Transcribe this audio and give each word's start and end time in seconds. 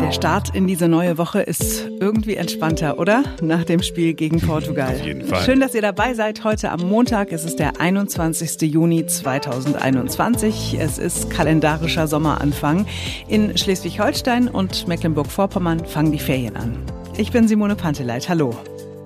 Der 0.00 0.12
Start 0.12 0.54
in 0.54 0.66
diese 0.66 0.88
neue 0.88 1.16
Woche 1.16 1.40
ist 1.40 1.88
irgendwie 2.00 2.36
entspannter, 2.36 2.98
oder? 2.98 3.24
Nach 3.40 3.64
dem 3.64 3.82
Spiel 3.82 4.12
gegen 4.12 4.40
Portugal. 4.40 4.94
Auf 4.94 5.04
jeden 5.04 5.24
Fall. 5.24 5.42
Schön, 5.42 5.58
dass 5.58 5.74
ihr 5.74 5.80
dabei 5.80 6.14
seid 6.14 6.44
heute 6.44 6.70
am 6.70 6.80
Montag. 6.80 7.32
Es 7.32 7.44
ist 7.44 7.58
der 7.58 7.80
21. 7.80 8.60
Juni 8.70 9.06
2021. 9.06 10.76
Es 10.78 10.98
ist 10.98 11.30
kalendarischer 11.30 12.06
Sommeranfang. 12.06 12.86
In 13.26 13.56
Schleswig-Holstein 13.56 14.48
und 14.48 14.86
Mecklenburg-Vorpommern 14.86 15.86
fangen 15.86 16.12
die 16.12 16.18
Ferien 16.18 16.56
an. 16.56 16.76
Ich 17.16 17.32
bin 17.32 17.48
Simone 17.48 17.74
Panteleit. 17.74 18.28
Hallo. 18.28 18.54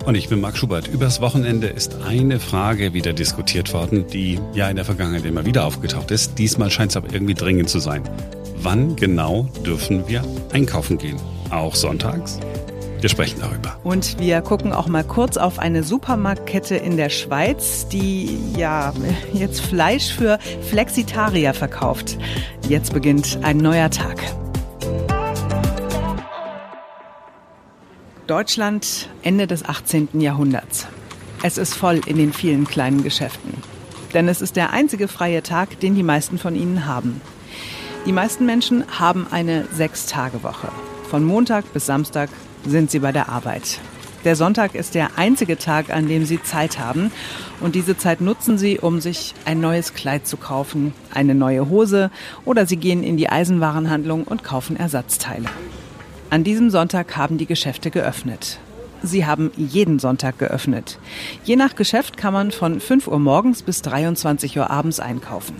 Und 0.06 0.16
ich 0.16 0.28
bin 0.28 0.40
Marc 0.40 0.56
Schubert. 0.56 0.88
Übers 0.88 1.20
Wochenende 1.20 1.68
ist 1.68 2.02
eine 2.06 2.40
Frage 2.40 2.94
wieder 2.94 3.12
diskutiert 3.12 3.72
worden, 3.72 4.06
die 4.12 4.40
ja 4.54 4.68
in 4.68 4.76
der 4.76 4.84
Vergangenheit 4.84 5.24
immer 5.24 5.46
wieder 5.46 5.66
aufgetaucht 5.66 6.10
ist. 6.10 6.38
Diesmal 6.38 6.70
scheint 6.70 6.90
es 6.90 6.96
aber 6.96 7.12
irgendwie 7.12 7.34
dringend 7.34 7.68
zu 7.68 7.78
sein. 7.78 8.02
Wann 8.62 8.94
genau 8.94 9.48
dürfen 9.64 10.06
wir 10.06 10.22
einkaufen 10.52 10.98
gehen? 10.98 11.16
Auch 11.48 11.74
sonntags? 11.74 12.38
Wir 13.00 13.08
sprechen 13.08 13.40
darüber. 13.40 13.80
Und 13.84 14.18
wir 14.20 14.42
gucken 14.42 14.74
auch 14.74 14.86
mal 14.86 15.02
kurz 15.02 15.38
auf 15.38 15.58
eine 15.58 15.82
Supermarktkette 15.82 16.76
in 16.76 16.98
der 16.98 17.08
Schweiz, 17.08 17.88
die 17.88 18.38
ja 18.54 18.92
jetzt 19.32 19.62
Fleisch 19.62 20.12
für 20.12 20.38
Flexitarier 20.68 21.54
verkauft. 21.54 22.18
Jetzt 22.68 22.92
beginnt 22.92 23.38
ein 23.40 23.56
neuer 23.56 23.88
Tag. 23.88 24.20
Deutschland 28.26 29.08
Ende 29.22 29.46
des 29.46 29.64
18. 29.64 30.20
Jahrhunderts. 30.20 30.86
Es 31.42 31.56
ist 31.56 31.72
voll 31.72 32.02
in 32.04 32.18
den 32.18 32.34
vielen 32.34 32.66
kleinen 32.66 33.02
Geschäften. 33.02 33.54
Denn 34.12 34.28
es 34.28 34.42
ist 34.42 34.56
der 34.56 34.74
einzige 34.74 35.08
freie 35.08 35.42
Tag, 35.42 35.80
den 35.80 35.94
die 35.94 36.02
meisten 36.02 36.36
von 36.36 36.54
ihnen 36.54 36.84
haben. 36.84 37.22
Die 38.06 38.12
meisten 38.12 38.46
Menschen 38.46 38.84
haben 38.98 39.26
eine 39.30 39.66
Sechs-Tage-Woche. 39.74 40.68
Von 41.10 41.22
Montag 41.22 41.70
bis 41.74 41.84
Samstag 41.84 42.30
sind 42.66 42.90
sie 42.90 43.00
bei 43.00 43.12
der 43.12 43.28
Arbeit. 43.28 43.78
Der 44.24 44.36
Sonntag 44.36 44.74
ist 44.74 44.94
der 44.94 45.18
einzige 45.18 45.58
Tag, 45.58 45.90
an 45.90 46.08
dem 46.08 46.24
sie 46.24 46.42
Zeit 46.42 46.78
haben. 46.78 47.12
Und 47.60 47.74
diese 47.74 47.98
Zeit 47.98 48.22
nutzen 48.22 48.56
sie, 48.56 48.78
um 48.78 49.02
sich 49.02 49.34
ein 49.44 49.60
neues 49.60 49.92
Kleid 49.92 50.26
zu 50.26 50.38
kaufen, 50.38 50.94
eine 51.12 51.34
neue 51.34 51.68
Hose 51.68 52.10
oder 52.46 52.64
sie 52.64 52.78
gehen 52.78 53.02
in 53.02 53.18
die 53.18 53.28
Eisenwarenhandlung 53.28 54.24
und 54.24 54.44
kaufen 54.44 54.76
Ersatzteile. 54.76 55.48
An 56.30 56.42
diesem 56.42 56.70
Sonntag 56.70 57.18
haben 57.18 57.36
die 57.36 57.46
Geschäfte 57.46 57.90
geöffnet. 57.90 58.60
Sie 59.02 59.26
haben 59.26 59.50
jeden 59.56 59.98
Sonntag 59.98 60.38
geöffnet. 60.38 60.98
Je 61.44 61.56
nach 61.56 61.74
Geschäft 61.74 62.16
kann 62.16 62.32
man 62.32 62.50
von 62.50 62.80
5 62.80 63.08
Uhr 63.08 63.18
morgens 63.18 63.62
bis 63.62 63.82
23 63.82 64.56
Uhr 64.58 64.70
abends 64.70 65.00
einkaufen. 65.00 65.56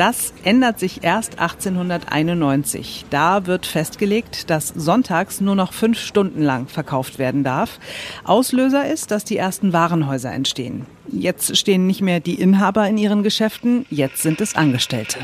Das 0.00 0.32
ändert 0.44 0.78
sich 0.78 1.04
erst 1.04 1.38
1891. 1.40 3.04
Da 3.10 3.44
wird 3.44 3.66
festgelegt, 3.66 4.48
dass 4.48 4.68
sonntags 4.68 5.42
nur 5.42 5.54
noch 5.54 5.74
fünf 5.74 5.98
Stunden 5.98 6.40
lang 6.40 6.68
verkauft 6.68 7.18
werden 7.18 7.44
darf. 7.44 7.78
Auslöser 8.24 8.90
ist, 8.90 9.10
dass 9.10 9.24
die 9.24 9.36
ersten 9.36 9.74
Warenhäuser 9.74 10.32
entstehen. 10.32 10.86
Jetzt 11.06 11.54
stehen 11.54 11.86
nicht 11.86 12.00
mehr 12.00 12.18
die 12.18 12.40
Inhaber 12.40 12.88
in 12.88 12.96
ihren 12.96 13.22
Geschäften, 13.22 13.84
jetzt 13.90 14.22
sind 14.22 14.40
es 14.40 14.54
Angestellte. 14.54 15.18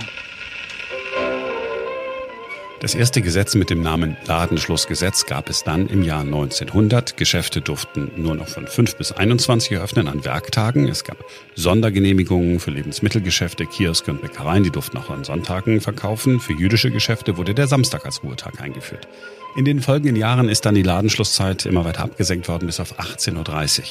Das 2.81 2.95
erste 2.95 3.23
Gesetz 3.23 3.55
mit 3.55 3.71
dem 3.71 3.81
Namen 3.81 4.19
Ladenschlussgesetz 4.27 5.25
gab 5.25 5.49
es 5.49 5.65
dann 5.65 5.89
im 5.89 6.03
Jahr 6.03 6.21
1900. 6.21 7.17
Geschäfte 7.17 7.63
durften 7.63 8.11
nur 8.17 8.35
noch 8.35 8.49
von 8.49 8.67
5 8.67 8.97
bis 8.97 9.13
21 9.13 9.73
Uhr 9.73 9.83
öffnen 9.83 10.09
an 10.09 10.27
Werktagen. 10.27 10.87
Es 10.87 11.03
gab 11.03 11.17
Sondergenehmigungen 11.55 12.61
für 12.61 12.71
Lebensmittelgeschäfte, 12.71 13.65
Kioske 13.65 14.11
und 14.11 14.21
Bäckereien, 14.21 14.63
die 14.63 14.71
durften 14.71 14.99
auch 14.99 15.09
an 15.09 15.25
Sonntagen 15.25 15.81
verkaufen. 15.81 16.39
Für 16.39 16.53
jüdische 16.53 16.91
Geschäfte 16.91 17.39
wurde 17.39 17.55
der 17.55 17.67
Samstag 17.67 18.05
als 18.05 18.23
Ruhetag 18.23 18.61
eingeführt. 18.61 19.09
In 19.57 19.65
den 19.65 19.81
folgenden 19.81 20.17
Jahren 20.17 20.51
ist 20.51 20.67
dann 20.67 20.75
die 20.75 20.83
Ladenschlusszeit 20.83 21.65
immer 21.65 21.87
weiter 21.87 22.03
abgesenkt 22.03 22.47
worden 22.47 22.67
bis 22.67 22.79
auf 22.79 23.01
18.30 23.01 23.81
Uhr. 23.81 23.86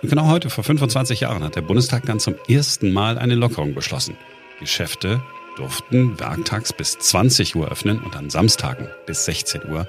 Und 0.00 0.08
genau 0.08 0.28
heute, 0.28 0.48
vor 0.48 0.64
25 0.64 1.20
Jahren, 1.20 1.44
hat 1.44 1.56
der 1.56 1.60
Bundestag 1.60 2.06
dann 2.06 2.18
zum 2.18 2.36
ersten 2.48 2.94
Mal 2.94 3.18
eine 3.18 3.34
Lockerung 3.34 3.74
beschlossen. 3.74 4.16
Geschäfte 4.58 5.20
durften 5.56 6.18
werktags 6.18 6.72
bis 6.72 6.98
20 6.98 7.56
Uhr 7.56 7.70
öffnen 7.70 8.00
und 8.00 8.16
an 8.16 8.30
Samstagen 8.30 8.88
bis 9.06 9.24
16 9.24 9.68
Uhr. 9.70 9.86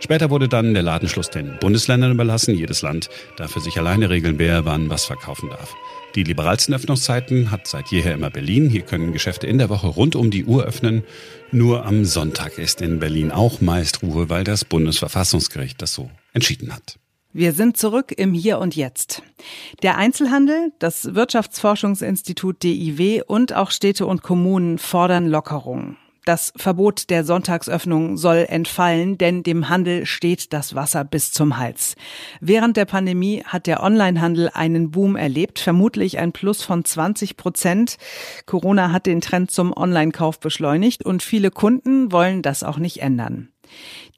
Später 0.00 0.28
wurde 0.28 0.48
dann 0.48 0.74
der 0.74 0.82
Ladenschluss 0.82 1.30
den 1.30 1.56
Bundesländern 1.60 2.12
überlassen. 2.12 2.54
Jedes 2.54 2.82
Land 2.82 3.08
darf 3.36 3.52
für 3.52 3.60
sich 3.60 3.78
alleine 3.78 4.10
regeln, 4.10 4.38
wer 4.38 4.64
wann 4.66 4.90
was 4.90 5.06
verkaufen 5.06 5.48
darf. 5.48 5.74
Die 6.14 6.24
liberalsten 6.24 6.74
Öffnungszeiten 6.74 7.50
hat 7.50 7.66
seit 7.66 7.88
jeher 7.88 8.12
immer 8.12 8.30
Berlin. 8.30 8.68
Hier 8.68 8.82
können 8.82 9.12
Geschäfte 9.12 9.46
in 9.46 9.58
der 9.58 9.70
Woche 9.70 9.86
rund 9.86 10.14
um 10.14 10.30
die 10.30 10.44
Uhr 10.44 10.64
öffnen. 10.64 11.04
Nur 11.52 11.86
am 11.86 12.04
Sonntag 12.04 12.58
ist 12.58 12.82
in 12.82 13.00
Berlin 13.00 13.32
auch 13.32 13.60
meist 13.60 14.02
Ruhe, 14.02 14.28
weil 14.28 14.44
das 14.44 14.64
Bundesverfassungsgericht 14.64 15.80
das 15.80 15.94
so 15.94 16.10
entschieden 16.32 16.72
hat. 16.74 16.98
Wir 17.36 17.52
sind 17.52 17.76
zurück 17.76 18.14
im 18.16 18.32
Hier 18.32 18.60
und 18.60 18.76
Jetzt. 18.76 19.24
Der 19.82 19.98
Einzelhandel, 19.98 20.72
das 20.78 21.16
Wirtschaftsforschungsinstitut 21.16 22.62
DIW 22.62 23.22
und 23.26 23.52
auch 23.52 23.72
Städte 23.72 24.06
und 24.06 24.22
Kommunen 24.22 24.78
fordern 24.78 25.26
Lockerungen. 25.26 25.96
Das 26.24 26.52
Verbot 26.54 27.10
der 27.10 27.24
Sonntagsöffnung 27.24 28.18
soll 28.18 28.46
entfallen, 28.48 29.18
denn 29.18 29.42
dem 29.42 29.68
Handel 29.68 30.06
steht 30.06 30.52
das 30.52 30.76
Wasser 30.76 31.02
bis 31.02 31.32
zum 31.32 31.58
Hals. 31.58 31.96
Während 32.40 32.76
der 32.76 32.84
Pandemie 32.84 33.42
hat 33.44 33.66
der 33.66 33.82
Onlinehandel 33.82 34.50
einen 34.54 34.92
Boom 34.92 35.16
erlebt, 35.16 35.58
vermutlich 35.58 36.18
ein 36.18 36.30
Plus 36.30 36.62
von 36.62 36.84
20 36.84 37.36
Prozent. 37.36 37.96
Corona 38.46 38.92
hat 38.92 39.06
den 39.06 39.20
Trend 39.20 39.50
zum 39.50 39.76
Online-Kauf 39.76 40.38
beschleunigt 40.38 41.04
und 41.04 41.24
viele 41.24 41.50
Kunden 41.50 42.12
wollen 42.12 42.42
das 42.42 42.62
auch 42.62 42.78
nicht 42.78 43.02
ändern. 43.02 43.48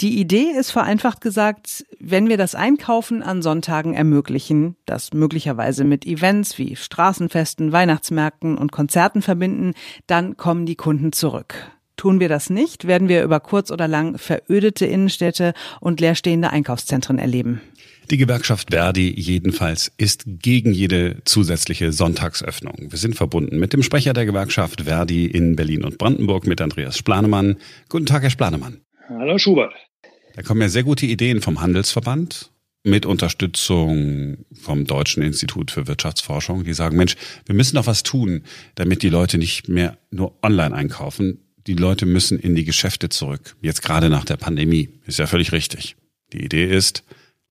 Die 0.00 0.18
Idee 0.20 0.50
ist 0.58 0.70
vereinfacht 0.70 1.20
gesagt, 1.20 1.84
wenn 1.98 2.28
wir 2.28 2.36
das 2.36 2.54
Einkaufen 2.54 3.22
an 3.22 3.42
Sonntagen 3.42 3.94
ermöglichen, 3.94 4.76
das 4.84 5.12
möglicherweise 5.12 5.84
mit 5.84 6.06
Events 6.06 6.58
wie 6.58 6.76
Straßenfesten, 6.76 7.72
Weihnachtsmärkten 7.72 8.58
und 8.58 8.72
Konzerten 8.72 9.22
verbinden, 9.22 9.74
dann 10.06 10.36
kommen 10.36 10.66
die 10.66 10.76
Kunden 10.76 11.12
zurück. 11.12 11.54
Tun 11.96 12.20
wir 12.20 12.28
das 12.28 12.50
nicht, 12.50 12.86
werden 12.86 13.08
wir 13.08 13.24
über 13.24 13.40
kurz 13.40 13.70
oder 13.70 13.88
lang 13.88 14.18
verödete 14.18 14.84
Innenstädte 14.84 15.54
und 15.80 15.98
leerstehende 15.98 16.50
Einkaufszentren 16.50 17.18
erleben. 17.18 17.62
Die 18.10 18.18
Gewerkschaft 18.18 18.70
Verdi 18.70 19.12
jedenfalls 19.18 19.90
ist 19.96 20.24
gegen 20.26 20.72
jede 20.72 21.22
zusätzliche 21.24 21.92
Sonntagsöffnung. 21.92 22.88
Wir 22.90 22.98
sind 22.98 23.16
verbunden 23.16 23.58
mit 23.58 23.72
dem 23.72 23.82
Sprecher 23.82 24.12
der 24.12 24.26
Gewerkschaft 24.26 24.82
Verdi 24.82 25.26
in 25.26 25.56
Berlin 25.56 25.84
und 25.84 25.98
Brandenburg, 25.98 26.46
mit 26.46 26.60
Andreas 26.60 26.98
Splanemann. 26.98 27.56
Guten 27.88 28.06
Tag, 28.06 28.22
Herr 28.22 28.30
Splanemann. 28.30 28.85
Hallo 29.08 29.38
Schubert. 29.38 29.72
Da 30.34 30.42
kommen 30.42 30.60
ja 30.60 30.68
sehr 30.68 30.82
gute 30.82 31.06
Ideen 31.06 31.40
vom 31.40 31.60
Handelsverband 31.60 32.50
mit 32.82 33.06
Unterstützung 33.06 34.44
vom 34.52 34.84
Deutschen 34.84 35.22
Institut 35.22 35.70
für 35.70 35.86
Wirtschaftsforschung, 35.86 36.64
die 36.64 36.74
sagen, 36.74 36.96
Mensch, 36.96 37.16
wir 37.44 37.54
müssen 37.54 37.76
doch 37.76 37.86
was 37.86 38.02
tun, 38.02 38.42
damit 38.74 39.02
die 39.02 39.08
Leute 39.08 39.38
nicht 39.38 39.68
mehr 39.68 39.96
nur 40.10 40.36
online 40.42 40.74
einkaufen. 40.74 41.38
Die 41.66 41.74
Leute 41.74 42.06
müssen 42.06 42.38
in 42.38 42.54
die 42.54 42.64
Geschäfte 42.64 43.08
zurück. 43.08 43.56
Jetzt 43.60 43.82
gerade 43.82 44.10
nach 44.10 44.24
der 44.24 44.36
Pandemie. 44.36 44.88
Ist 45.06 45.18
ja 45.18 45.26
völlig 45.26 45.52
richtig. 45.52 45.96
Die 46.32 46.44
Idee 46.44 46.66
ist, 46.66 47.04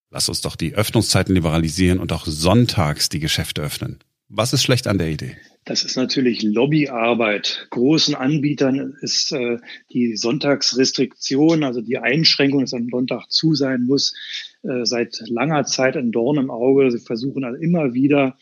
lass 0.09 0.29
uns 0.29 0.41
doch 0.41 0.55
die 0.55 0.75
Öffnungszeiten 0.75 1.33
liberalisieren 1.33 1.99
und 1.99 2.11
auch 2.11 2.25
sonntags 2.25 3.09
die 3.09 3.19
Geschäfte 3.19 3.61
öffnen. 3.61 3.99
Was 4.27 4.53
ist 4.53 4.63
schlecht 4.63 4.87
an 4.87 4.97
der 4.97 5.09
Idee? 5.09 5.37
Das 5.65 5.83
ist 5.83 5.95
natürlich 5.95 6.43
Lobbyarbeit. 6.43 7.67
Großen 7.71 8.13
Anbietern 8.13 8.95
ist 9.01 9.31
äh, 9.31 9.57
die 9.91 10.15
Sonntagsrestriktion, 10.15 11.63
also 11.63 11.81
die 11.81 11.97
Einschränkung, 11.97 12.61
dass 12.61 12.75
am 12.75 12.87
Sonntag 12.89 13.31
zu 13.31 13.55
sein 13.55 13.81
muss, 13.81 14.15
äh, 14.61 14.85
seit 14.85 15.23
langer 15.25 15.65
Zeit 15.65 15.97
ein 15.97 16.11
Dorn 16.11 16.37
im 16.37 16.51
Auge. 16.51 16.91
Sie 16.91 16.99
versuchen 16.99 17.43
also 17.43 17.59
immer 17.59 17.95
wieder, 17.95 18.37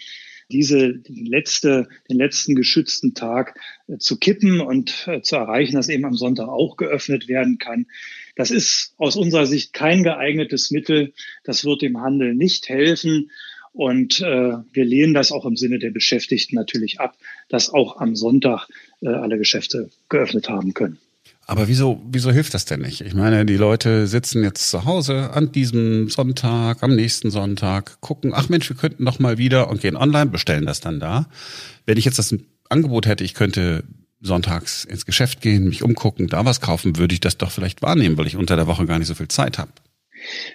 diese 0.52 0.94
die 0.94 1.24
letzte, 1.24 1.88
den 2.10 2.18
letzten 2.18 2.56
geschützten 2.56 3.14
Tag 3.14 3.58
äh, 3.88 3.98
zu 4.00 4.20
kippen 4.20 4.60
und 4.60 5.08
äh, 5.08 5.22
zu 5.22 5.38
erreichen, 5.38 5.76
dass 5.76 5.88
eben 5.88 6.04
am 6.04 6.16
Sonntag 6.16 6.50
auch 6.50 6.76
geöffnet 6.76 7.30
werden 7.30 7.58
kann. 7.58 7.88
Das 8.36 8.52
ist 8.52 8.96
aus 8.98 9.16
unserer 9.16 9.46
Sicht 9.46 9.72
kein 9.72 10.04
geeignetes 10.04 10.72
Mittel. 10.72 11.14
Das 11.46 11.64
wird 11.64 11.84
dem 11.84 12.02
Handel 12.02 12.36
nicht 12.36 12.68
helfen. 12.68 13.32
Und 13.74 14.22
äh, 14.22 14.54
wir 14.72 14.86
lehnen 14.86 15.14
das 15.14 15.32
auch 15.32 15.46
im 15.46 15.56
Sinne 15.56 15.80
der 15.80 15.90
Beschäftigten 15.90 16.56
natürlich 16.56 17.00
ab, 17.00 17.18
dass 17.50 17.72
auch 17.72 18.00
am 18.00 18.16
Sonntag 18.16 18.68
äh, 19.02 19.10
alle 19.10 19.38
Geschäfte 19.38 19.90
geöffnet 20.10 20.48
haben 20.48 20.74
können. 20.74 21.00
Aber 21.46 21.68
wieso, 21.68 22.02
wieso 22.10 22.32
hilft 22.32 22.54
das 22.54 22.66
denn 22.66 22.82
nicht? 22.82 23.02
Ich 23.02 23.16
meine, 23.16 23.46
die 23.46 23.58
Leute 23.58 24.08
sitzen 24.08 24.44
jetzt 24.44 24.70
zu 24.70 24.86
Hause 24.86 25.32
an 25.32 25.52
diesem 25.52 26.10
Sonntag, 26.10 26.84
am 26.84 26.96
nächsten 26.96 27.32
Sonntag, 27.32 28.00
gucken, 28.00 28.32
ach 28.34 28.48
Mensch, 28.48 28.70
wir 28.70 28.78
könnten 28.78 29.04
doch 29.04 29.20
mal 29.20 29.38
wieder 29.38 29.70
und 29.70 29.82
gehen 29.82 29.98
online, 29.98 30.30
bestellen 30.30 30.66
das 30.66 30.80
dann 30.80 31.02
da. 31.02 31.28
Wenn 31.86 31.98
ich 31.98 32.06
jetzt 32.06 32.20
das 32.20 32.34
Angebot 32.70 33.08
hätte, 33.08 33.26
ich 33.26 33.34
könnte 33.34 33.84
sonntags 34.22 34.86
ins 34.86 35.06
Geschäft 35.06 35.42
gehen, 35.42 35.68
mich 35.68 35.84
umgucken, 35.84 36.28
da 36.28 36.46
was 36.46 36.62
kaufen, 36.62 36.98
würde 36.98 37.14
ich 37.14 37.20
das 37.20 37.38
doch 37.38 37.52
vielleicht 37.52 37.82
wahrnehmen, 37.82 38.18
weil 38.18 38.28
ich 38.28 38.38
unter 38.38 38.56
der 38.56 38.68
Woche 38.68 38.86
gar 38.86 39.00
nicht 39.00 39.10
so 39.10 39.16
viel 39.16 39.28
Zeit 39.28 39.58
habe. 39.58 39.72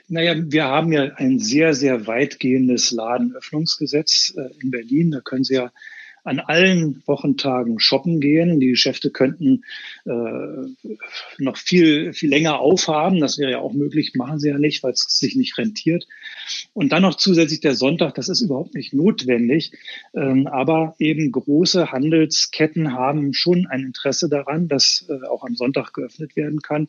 Naja, 0.09 0.35
wir 0.37 0.65
haben 0.65 0.93
ja 0.93 1.13
ein 1.17 1.39
sehr, 1.39 1.75
sehr 1.75 2.07
weitgehendes 2.07 2.91
Ladenöffnungsgesetz 2.91 4.35
äh, 4.37 4.51
in 4.63 4.71
Berlin. 4.71 5.11
Da 5.11 5.21
können 5.21 5.45
Sie 5.45 5.55
ja 5.55 5.73
an 6.25 6.41
allen 6.41 7.03
Wochentagen 7.07 7.81
shoppen 7.81 8.21
gehen. 8.21 8.61
Die 8.61 8.69
Geschäfte 8.69 9.11
könnten 9.11 9.65
äh, 10.05 10.13
noch 11.39 11.57
viel, 11.57 12.13
viel 12.13 12.31
länger 12.31 12.61
aufhaben. 12.61 13.21
Das 13.21 13.39
wäre 13.39 13.53
ja 13.53 13.59
auch 13.59 13.73
möglich, 13.73 14.13
machen 14.15 14.39
sie 14.39 14.49
ja 14.49 14.59
nicht, 14.59 14.83
weil 14.83 14.93
es 14.93 15.05
sich 15.09 15.37
nicht 15.37 15.59
rentiert. 15.59 16.07
Und 16.75 16.93
dann 16.93 17.03
noch 17.03 17.17
zusätzlich 17.17 17.61
der 17.61 17.75
Sonntag, 17.75 18.15
das 18.15 18.29
ist 18.29 18.41
überhaupt 18.41 18.75
nicht 18.75 18.93
notwendig. 18.93 19.73
Ähm, 20.15 20.47
aber 20.47 20.95
eben 20.99 21.31
große 21.33 21.93
Handelsketten 21.93 22.93
haben 22.93 23.33
schon 23.33 23.67
ein 23.67 23.85
Interesse 23.85 24.29
daran, 24.29 24.69
dass 24.69 25.07
äh, 25.09 25.27
auch 25.27 25.45
am 25.45 25.57
Sonntag 25.57 25.93
geöffnet 25.93 26.37
werden 26.37 26.61
kann. 26.61 26.89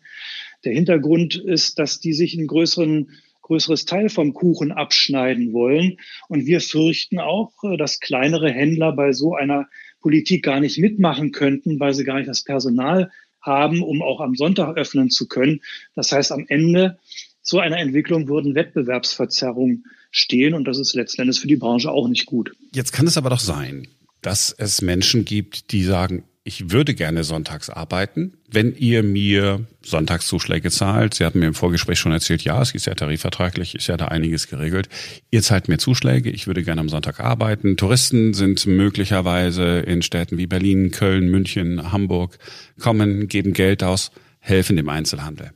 Der 0.64 0.74
Hintergrund 0.74 1.36
ist, 1.36 1.80
dass 1.80 2.00
die 2.00 2.14
sich 2.14 2.38
in 2.38 2.48
größeren 2.48 3.10
größeres 3.50 3.86
Teil 3.86 4.10
vom 4.10 4.34
Kuchen 4.34 4.72
abschneiden 4.72 5.54
wollen. 5.54 5.98
Und 6.28 6.46
wir 6.46 6.62
fürchten 6.62 7.20
auch, 7.20 7.52
äh, 7.64 7.78
dass 7.78 8.00
kleinere 8.00 8.52
Händler 8.52 8.92
bei 8.94 9.12
so 9.12 9.34
einer 9.36 9.68
Politik 10.02 10.44
gar 10.44 10.60
nicht 10.60 10.78
mitmachen 10.78 11.32
könnten, 11.32 11.80
weil 11.80 11.94
sie 11.94 12.04
gar 12.04 12.18
nicht 12.18 12.30
das 12.30 12.44
Personal 12.44 13.12
haben, 13.42 13.82
um 13.82 14.02
auch 14.02 14.22
am 14.22 14.36
Sonntag 14.36 14.78
öffnen 14.78 15.10
zu 15.10 15.28
können. 15.28 15.62
Das 15.96 16.12
heißt, 16.12 16.32
am 16.32 16.46
Ende 16.48 17.00
zu 17.42 17.60
einer 17.60 17.80
Entwicklung 17.80 18.28
würden 18.28 18.54
Wettbewerbsverzerrungen 18.54 19.86
stehen 20.12 20.54
und 20.54 20.66
das 20.66 20.78
ist 20.78 20.94
letztendlich 20.94 21.40
für 21.40 21.48
die 21.48 21.56
Branche 21.56 21.92
auch 21.92 22.08
nicht 22.08 22.28
gut. 22.28 22.52
Jetzt 22.72 22.94
kann 22.94 23.08
es 23.08 23.18
aber 23.18 23.30
doch 23.32 23.40
sein, 23.40 23.88
dass 24.22 24.54
es 24.56 24.82
Menschen 24.82 25.26
gibt, 25.26 25.72
die 25.72 25.84
sagen, 25.84 26.24
ich 26.44 26.72
würde 26.72 26.96
gerne 26.96 27.24
sonntags 27.24 27.70
arbeiten, 27.70 28.34
wenn 28.50 28.74
ihr 28.74 29.04
mir 29.04 29.68
Sonntagszuschläge 29.84 30.72
zahlt. 30.72 31.14
Sie 31.14 31.26
hatten 31.26 31.40
mir 31.40 31.48
im 31.48 31.54
Vorgespräch 31.54 32.00
schon 32.00 32.12
erzählt, 32.12 32.44
ja, 32.44 32.62
es 32.62 32.74
ist 32.74 32.88
ja 32.88 32.96
tarifvertraglich, 32.96 33.76
ist 33.76 33.88
ja 33.88 33.98
da 33.98 34.06
einiges 34.06 34.48
geregelt. 34.48 34.90
Ihr 35.32 35.42
zahlt 35.42 35.68
mir 35.68 35.78
Zuschläge, 35.78 36.30
ich 36.30 36.48
würde 36.48 36.64
gerne 36.64 36.82
am 36.82 36.90
Sonntag 36.90 37.20
arbeiten. 37.20 37.78
Touristen 37.78 38.34
sind 38.34 38.66
möglicherweise 38.66 39.80
in 39.80 40.02
Städten 40.02 40.38
wie 40.38 40.48
Berlin, 40.48 40.92
Köln, 40.92 41.30
München, 41.30 41.92
Hamburg, 41.92 42.40
kommen, 42.80 43.28
geben 43.28 43.54
Geld 43.54 43.84
aus, 43.84 44.12
helfen 44.40 44.78
dem 44.78 44.90
Einzelhandel. 44.90 45.52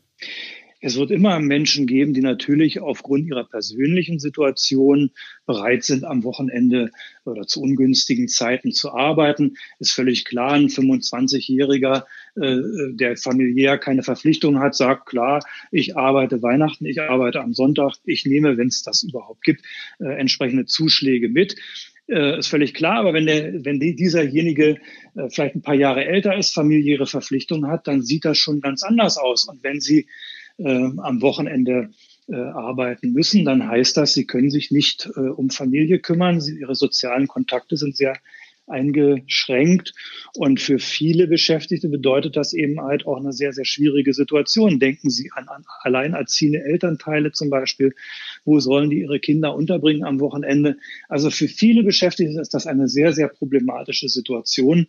Es 0.85 0.97
wird 0.97 1.12
immer 1.12 1.39
Menschen 1.39 1.88
geben, 1.88 2.13
die 2.13 2.19
natürlich 2.19 2.81
aufgrund 2.81 3.25
ihrer 3.25 3.45
persönlichen 3.45 4.19
Situation 4.19 5.12
bereit 5.45 5.85
sind, 5.85 6.03
am 6.03 6.25
Wochenende 6.25 6.91
oder 7.24 7.47
zu 7.47 7.62
ungünstigen 7.62 8.27
Zeiten 8.27 8.74
zu 8.74 8.91
arbeiten. 8.91 9.56
Ist 9.80 9.94
völlig 9.94 10.25
klar, 10.25 10.51
ein 10.51 10.68
25-Jähriger, 10.68 12.03
äh, 12.35 12.57
der 12.95 13.15
familiär 13.15 13.77
keine 13.77 14.03
Verpflichtung 14.03 14.59
hat, 14.59 14.75
sagt, 14.75 15.06
klar, 15.06 15.45
ich 15.71 15.95
arbeite 15.95 16.41
Weihnachten, 16.41 16.85
ich 16.85 17.00
arbeite 17.00 17.39
am 17.39 17.53
Sonntag, 17.53 17.94
ich 18.03 18.25
nehme, 18.25 18.57
wenn 18.57 18.68
es 18.68 18.83
das 18.83 19.03
überhaupt 19.03 19.41
gibt, 19.41 19.63
äh, 20.00 20.09
entsprechende 20.19 20.65
Zuschläge 20.65 21.30
mit 21.30 21.56
äh, 22.09 22.39
ist 22.39 22.50
völlig 22.50 22.74
klar. 22.74 22.97
Aber 22.97 23.13
wenn 23.13 23.25
der, 23.25 23.63
wenn 23.63 23.80
die, 23.80 23.95
dieserjenige 23.95 24.81
äh, 25.15 25.30
vielleicht 25.30 25.56
ein 25.56 25.62
paar 25.62 25.75
Jahre 25.75 26.03
älter 26.03 26.38
ist, 26.38 26.53
familiäre 26.53 27.06
Verpflichtungen 27.06 27.71
hat, 27.71 27.88
dann 27.88 28.01
sieht 28.01 28.25
das 28.25 28.38
schon 28.38 28.59
ganz 28.59 28.83
anders 28.83 29.18
aus. 29.18 29.47
Und 29.47 29.63
wenn 29.63 29.80
sie 29.80 30.07
am 30.60 31.22
Wochenende 31.22 31.90
äh, 32.28 32.36
arbeiten 32.36 33.12
müssen, 33.12 33.46
dann 33.46 33.68
heißt 33.68 33.98
das, 33.98 34.14
sie 34.14 34.26
können 34.26 34.50
sich 34.50 34.72
nicht 34.72 35.10
äh, 35.16 35.20
um 35.20 35.50
Familie 35.50 36.00
kümmern. 36.00 36.42
Sie, 36.42 36.60
ihre 36.60 36.76
sozialen 36.76 37.28
Kontakte 37.28 37.76
sind 37.76 37.98
sehr 37.98 38.16
eingeschränkt. 38.68 39.94
Und 40.36 40.60
für 40.60 40.80
viele 40.80 41.27
Beschäftigte 41.27 41.89
bedeutet 41.89 42.36
das 42.36 42.54
eben 42.54 42.81
halt 42.81 43.06
auch 43.06 43.18
eine 43.18 43.33
sehr, 43.33 43.54
sehr 43.54 43.65
schwierige 43.65 44.13
Situation. 44.13 44.80
Denken 44.80 45.10
Sie 45.10 45.31
an, 45.33 45.48
an 45.48 45.65
alleinerziehende 45.81 46.63
Elternteile 46.63 47.31
zum 47.31 47.50
Beispiel. 47.50 47.94
Wo 48.45 48.60
sollen 48.60 48.89
die 48.89 49.01
ihre 49.01 49.19
Kinder 49.19 49.56
unterbringen 49.56 50.04
am 50.04 50.19
Wochenende? 50.19 50.77
Also 51.10 51.30
für 51.30 51.48
viele 51.48 51.83
Beschäftigte 51.83 52.39
ist 52.39 52.54
das 52.54 52.68
eine 52.68 52.88
sehr, 52.88 53.13
sehr 53.13 53.27
problematische 53.27 54.10
Situation. 54.10 54.88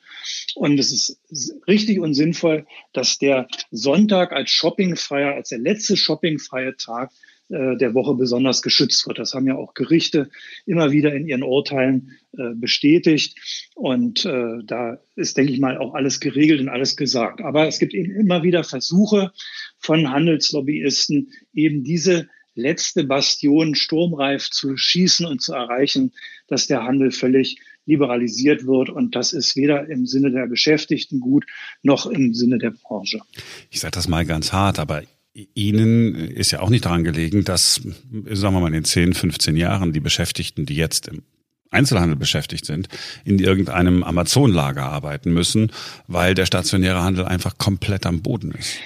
Und 0.54 0.78
es 0.78 0.92
ist 0.92 1.56
richtig 1.66 2.00
und 2.00 2.14
sinnvoll, 2.14 2.66
dass 2.92 3.18
der 3.18 3.48
Sonntag 3.70 4.32
als 4.32 4.50
shoppingfreier, 4.50 5.34
als 5.34 5.50
der 5.50 5.58
letzte 5.58 5.96
shoppingfreie 5.96 6.76
Tag 6.76 7.10
der 7.48 7.94
Woche 7.94 8.14
besonders 8.14 8.62
geschützt 8.62 9.06
wird. 9.06 9.18
Das 9.18 9.34
haben 9.34 9.46
ja 9.46 9.56
auch 9.56 9.74
Gerichte 9.74 10.30
immer 10.64 10.92
wieder 10.92 11.14
in 11.14 11.28
ihren 11.28 11.42
Urteilen 11.42 12.12
äh, 12.32 12.54
bestätigt. 12.54 13.38
Und 13.74 14.24
äh, 14.24 14.62
da 14.64 14.98
ist, 15.14 15.36
denke 15.36 15.52
ich 15.52 15.60
mal, 15.60 15.76
auch 15.76 15.94
alles 15.94 16.20
geregelt 16.20 16.60
und 16.60 16.68
alles 16.68 16.96
gesagt. 16.96 17.42
Aber 17.42 17.68
es 17.68 17.78
gibt 17.78 17.92
eben 17.92 18.12
immer 18.12 18.42
wieder 18.42 18.64
Versuche 18.64 19.32
von 19.78 20.10
Handelslobbyisten, 20.10 21.32
eben 21.52 21.84
diese 21.84 22.28
letzte 22.54 23.04
Bastion 23.04 23.74
sturmreif 23.74 24.48
zu 24.50 24.76
schießen 24.76 25.26
und 25.26 25.42
zu 25.42 25.52
erreichen, 25.52 26.12
dass 26.46 26.66
der 26.66 26.84
Handel 26.84 27.10
völlig 27.10 27.58
liberalisiert 27.86 28.66
wird. 28.66 28.88
Und 28.90 29.14
das 29.14 29.32
ist 29.32 29.56
weder 29.56 29.88
im 29.88 30.06
Sinne 30.06 30.30
der 30.30 30.46
Beschäftigten 30.46 31.20
gut, 31.20 31.44
noch 31.82 32.06
im 32.06 32.32
Sinne 32.32 32.58
der 32.58 32.70
Branche. 32.70 33.20
Ich 33.70 33.80
sage 33.80 33.92
das 33.92 34.08
mal 34.08 34.24
ganz 34.24 34.52
hart, 34.52 34.78
aber 34.78 35.02
Ihnen 35.34 36.14
ist 36.14 36.52
ja 36.52 36.60
auch 36.60 36.70
nicht 36.70 36.84
daran 36.84 37.02
gelegen, 37.02 37.44
dass, 37.44 37.80
sagen 38.30 38.54
wir 38.54 38.60
mal, 38.60 38.68
in 38.68 38.74
den 38.74 38.84
10, 38.84 39.14
15 39.14 39.56
Jahren 39.56 39.92
die 39.92 40.00
Beschäftigten, 40.00 40.64
die 40.64 40.76
jetzt 40.76 41.08
im 41.08 41.22
Einzelhandel 41.70 42.16
beschäftigt 42.16 42.64
sind, 42.64 42.88
in 43.24 43.40
irgendeinem 43.40 44.04
Amazon-Lager 44.04 44.84
arbeiten 44.84 45.32
müssen, 45.32 45.72
weil 46.06 46.34
der 46.34 46.46
stationäre 46.46 47.02
Handel 47.02 47.24
einfach 47.24 47.58
komplett 47.58 48.06
am 48.06 48.22
Boden 48.22 48.52
ist. 48.52 48.76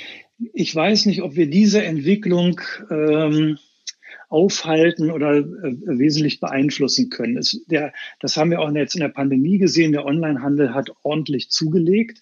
Ich 0.54 0.74
weiß 0.74 1.06
nicht, 1.06 1.22
ob 1.22 1.36
wir 1.36 1.50
diese 1.50 1.84
Entwicklung 1.84 2.60
ähm, 2.90 3.58
aufhalten 4.28 5.10
oder 5.10 5.38
äh, 5.38 5.44
wesentlich 5.86 6.40
beeinflussen 6.40 7.10
können. 7.10 7.36
Es, 7.36 7.62
der, 7.66 7.92
das 8.20 8.36
haben 8.36 8.50
wir 8.50 8.60
auch 8.60 8.72
jetzt 8.72 8.94
in 8.94 9.00
der 9.00 9.08
Pandemie 9.08 9.58
gesehen. 9.58 9.92
Der 9.92 10.04
Onlinehandel 10.04 10.74
hat 10.74 10.90
ordentlich 11.02 11.50
zugelegt. 11.50 12.20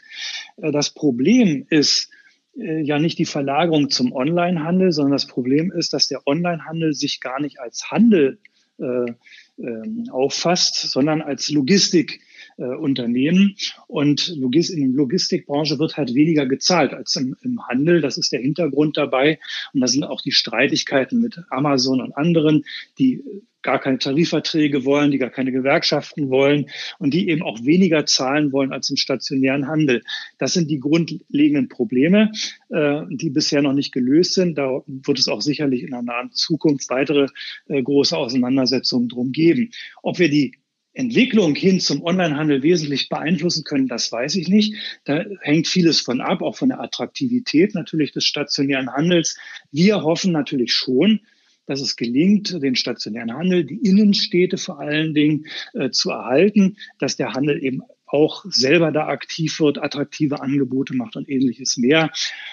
Äh, 0.56 0.72
das 0.72 0.94
Problem 0.94 1.67
ist, 1.69 2.11
ja 2.56 2.99
nicht 2.99 3.19
die 3.19 3.26
Verlagerung 3.26 3.91
zum 3.91 4.12
Onlinehandel, 4.12 4.93
sondern 4.93 5.12
das 5.12 5.26
Problem 5.26 5.70
ist, 5.70 5.93
dass 5.93 6.08
der 6.08 6.26
Onlinehandel 6.26 6.94
sich 6.94 7.20
gar 7.20 7.41
nicht 7.41 7.61
als 7.61 7.91
Handel 7.91 8.38
äh, 8.79 9.11
äh, 9.58 10.11
auffasst, 10.11 10.75
sondern 10.91 11.23
als 11.23 11.50
Logistik 11.50 12.20
äh, 12.58 12.64
Unternehmen. 12.64 13.56
Und 13.87 14.35
Logis 14.37 14.70
in 14.70 14.81
der 14.81 14.97
Logistikbranche 14.97 15.79
wird 15.79 15.97
halt 15.97 16.14
weniger 16.14 16.47
gezahlt 16.47 16.94
als 16.94 17.17
im, 17.17 17.37
im 17.43 17.67
Handel. 17.67 18.00
Das 18.00 18.19
ist 18.19 18.32
der 18.32 18.41
Hintergrund 18.41 18.97
dabei. 18.97 19.38
Und 19.73 19.81
da 19.81 19.87
sind 19.87 20.05
auch 20.05 20.20
die 20.20 20.32
Streitigkeiten 20.32 21.20
mit 21.20 21.41
Amazon 21.50 22.00
und 22.00 22.17
anderen, 22.17 22.64
die 22.99 23.23
gar 23.67 23.81
keine 23.81 23.99
Tarifverträge 23.99 24.85
wollen, 24.85 25.11
die 25.11 25.19
gar 25.19 25.31
keine 25.31 25.50
Gewerkschaften 25.50 26.31
wollen 26.31 26.67
und 26.99 27.12
die 27.12 27.29
eben 27.29 27.43
auch 27.43 27.64
weniger 27.64 28.06
zahlen 28.06 28.53
wollen 28.53 28.73
als 28.73 28.88
im 28.91 28.97
stationären 28.97 29.67
Handel. 29.67 30.03
Das 30.38 30.55
sind 30.55 30.70
die 30.70 30.79
grundlegenden 30.79 31.69
Probleme, 31.69 32.31
äh, 32.70 33.03
die 33.11 33.29
bisher 33.29 33.62
noch 33.62 33.73
nicht 33.73 33.93
gelöst 33.93 34.34
sind. 34.34 34.56
Da 34.56 34.82
wird 34.86 35.19
es 35.19 35.27
auch 35.27 35.43
sicherlich 35.43 35.82
in 35.82 35.91
der 35.91 36.03
nahen 36.03 36.31
Zukunft 36.31 36.89
weitere 36.91 37.27
äh, 37.67 37.82
große 37.82 38.17
Auseinandersetzungen 38.17 39.08
drum 39.08 39.32
geben. 39.32 39.70
Ob 40.01 40.20
wir 40.20 40.31
die 40.31 40.55
Entwicklung 40.96 41.55
hin 41.55 41.79
zum 41.79 42.03
Onlinehandel 42.03 42.62
wesentlich 42.62 43.08
beeinflussen 43.08 43.65
können, 43.65 43.86
das 43.86 44.10
weiß 44.10 44.34
ich 44.36 44.48
nicht. 44.48 44.74
Da 45.05 45.24
hängt 45.43 45.69
vieles 45.69 46.00
von 46.00 46.20
ab, 46.20 46.41
auch 46.41 46.56
von 46.56 46.70
der 46.70 46.81
Attraktivität 46.81 47.74
natürlich 47.74 48.12
des 48.12 48.24
stationären 48.24 48.91
Handels. 48.91 49.38
Wir 49.70 50.03
hoffen 50.03 50.32
natürlich 50.32 50.72
schon, 50.72 51.20
dass 51.67 51.81
es 51.81 51.96
gelingt, 51.96 52.62
den 52.62 52.76
stationären 52.76 53.34
Handel, 53.34 53.65
die 53.65 53.86
Innenstädte 53.86 54.56
vor 54.56 54.81
allen 54.81 55.15
Dingen 55.15 55.46
äh, 55.74 55.91
zu 55.91 56.10
erhalten, 56.10 56.76
dass 56.98 57.17
der 57.17 57.34
Handel 57.34 57.62
eben 57.62 57.82
auch 58.06 58.44
selber 58.48 58.93
da 58.93 59.08
aktiv 59.08 59.58
wird, 59.60 59.82
attraktive 59.82 60.41
Angebote 60.41 60.94
macht 60.94 61.17
und 61.17 61.29
ähnliches 61.29 61.77
mehr. 61.77 62.10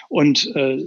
Und 0.08 0.54
äh, 0.54 0.78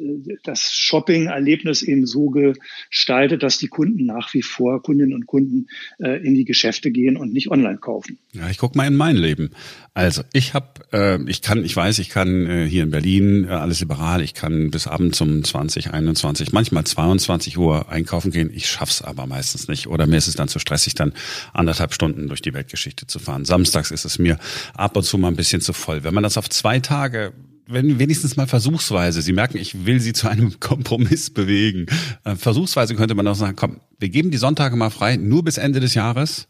das 0.43 0.73
Shopping-Erlebnis 0.73 1.81
eben 1.81 2.05
so 2.05 2.29
gestaltet, 2.29 3.43
dass 3.43 3.57
die 3.57 3.67
Kunden 3.67 4.05
nach 4.05 4.33
wie 4.33 4.41
vor, 4.41 4.81
Kundinnen 4.81 5.13
und 5.13 5.25
Kunden, 5.25 5.67
äh, 5.99 6.21
in 6.25 6.35
die 6.35 6.45
Geschäfte 6.45 6.91
gehen 6.91 7.17
und 7.17 7.33
nicht 7.33 7.49
online 7.49 7.77
kaufen. 7.77 8.17
Ja, 8.33 8.49
ich 8.49 8.57
guck 8.57 8.75
mal 8.75 8.87
in 8.87 8.95
mein 8.95 9.15
Leben. 9.15 9.51
Also 9.93 10.21
ich 10.31 10.53
habe, 10.53 10.67
äh, 10.93 11.19
ich 11.29 11.41
kann, 11.41 11.65
ich 11.65 11.75
weiß, 11.75 11.99
ich 11.99 12.09
kann 12.09 12.45
äh, 12.45 12.67
hier 12.69 12.83
in 12.83 12.91
Berlin 12.91 13.45
äh, 13.45 13.53
alles 13.53 13.79
liberal, 13.79 14.21
ich 14.21 14.33
kann 14.33 14.69
bis 14.69 14.85
abends 14.85 15.19
um 15.21 15.43
20, 15.43 15.91
21, 15.93 16.51
manchmal 16.51 16.83
22 16.83 17.57
Uhr 17.57 17.89
einkaufen 17.89 18.31
gehen. 18.31 18.51
Ich 18.53 18.69
schaff's 18.69 19.01
aber 19.01 19.25
meistens 19.25 19.67
nicht. 19.67 19.87
Oder 19.87 20.05
mir 20.05 20.17
ist 20.17 20.27
es 20.27 20.35
dann 20.35 20.49
zu 20.49 20.59
stressig, 20.59 20.93
dann 20.93 21.13
anderthalb 21.53 21.93
Stunden 21.93 22.27
durch 22.27 22.41
die 22.41 22.53
Weltgeschichte 22.53 23.07
zu 23.07 23.17
fahren. 23.17 23.45
Samstags 23.45 23.89
ist 23.89 24.05
es 24.05 24.19
mir 24.19 24.37
ab 24.73 24.95
und 24.97 25.03
zu 25.03 25.17
mal 25.17 25.29
ein 25.29 25.35
bisschen 25.35 25.61
zu 25.61 25.73
voll. 25.73 26.03
Wenn 26.03 26.13
man 26.13 26.23
das 26.23 26.37
auf 26.37 26.49
zwei 26.49 26.79
Tage 26.79 27.33
wenn 27.69 27.99
wenigstens 27.99 28.37
mal 28.37 28.47
versuchsweise, 28.47 29.21
Sie 29.21 29.33
merken, 29.33 29.57
ich 29.57 29.85
will 29.85 29.99
Sie 29.99 30.13
zu 30.13 30.27
einem 30.27 30.59
Kompromiss 30.59 31.29
bewegen. 31.29 31.87
Äh, 32.23 32.35
versuchsweise 32.35 32.95
könnte 32.95 33.15
man 33.15 33.27
auch 33.27 33.35
sagen, 33.35 33.55
komm, 33.55 33.81
wir 33.99 34.09
geben 34.09 34.31
die 34.31 34.37
Sonntage 34.37 34.75
mal 34.75 34.89
frei, 34.89 35.17
nur 35.17 35.43
bis 35.43 35.57
Ende 35.57 35.79
des 35.79 35.93
Jahres. 35.93 36.47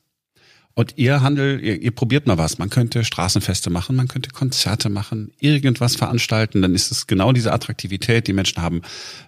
Und 0.78 0.94
ihr 0.96 1.24
Handel, 1.24 1.60
ihr, 1.64 1.82
ihr 1.82 1.90
probiert 1.90 2.28
mal 2.28 2.38
was. 2.38 2.60
Man 2.60 2.70
könnte 2.70 3.04
Straßenfeste 3.04 3.72
machen, 3.72 3.96
man 3.96 4.08
könnte 4.08 4.30
Konzerte 4.30 4.90
machen, 4.90 5.32
irgendwas 5.40 5.96
veranstalten. 5.96 6.62
Dann 6.62 6.76
ist 6.76 6.92
es 6.92 7.08
genau 7.08 7.32
diese 7.32 7.52
Attraktivität. 7.52 8.28
Die 8.28 8.34
Menschen 8.34 8.62
haben 8.62 8.84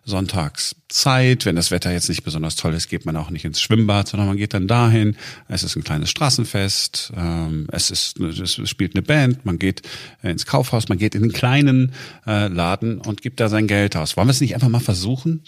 sonntags 0.06 0.76
Zeit. 0.90 1.48
Wenn 1.48 1.56
das 1.56 1.72
Wetter 1.72 1.92
jetzt 1.92 2.08
nicht 2.08 2.24
besonders 2.24 2.56
toll 2.56 2.76
ist, 2.76 2.88
geht 2.88 3.08
man 3.08 3.18
auch 3.18 3.32
nicht 3.32 3.46
ins 3.46 3.62
Schwimmbad, 3.62 4.10
sondern 4.10 4.28
man 4.28 4.38
geht 4.38 4.54
dann 4.54 4.68
dahin. 4.68 5.18
Es 5.48 5.64
ist 5.64 5.76
ein 5.76 5.84
kleines 5.84 6.12
Straßenfest. 6.12 7.14
Ähm, 7.18 7.66
es 7.72 7.90
ist, 7.90 8.20
es 8.20 8.70
spielt 8.70 8.94
eine 8.94 9.02
Band. 9.02 9.44
Man 9.44 9.58
geht 9.58 9.82
ins 10.22 10.46
Kaufhaus. 10.46 10.88
Man 10.88 11.00
geht 11.00 11.16
in 11.16 11.24
den 11.24 11.34
kleinen 11.34 11.94
äh, 12.28 12.48
Laden 12.48 13.00
und 13.00 13.24
gibt 13.24 13.40
da 13.40 13.50
sein 13.50 13.66
Geld 13.66 13.96
aus. 13.96 14.18
Wollen 14.18 14.28
wir 14.28 14.34
es 14.34 14.42
nicht 14.42 14.54
einfach 14.54 14.70
mal 14.70 14.82
versuchen? 14.82 15.44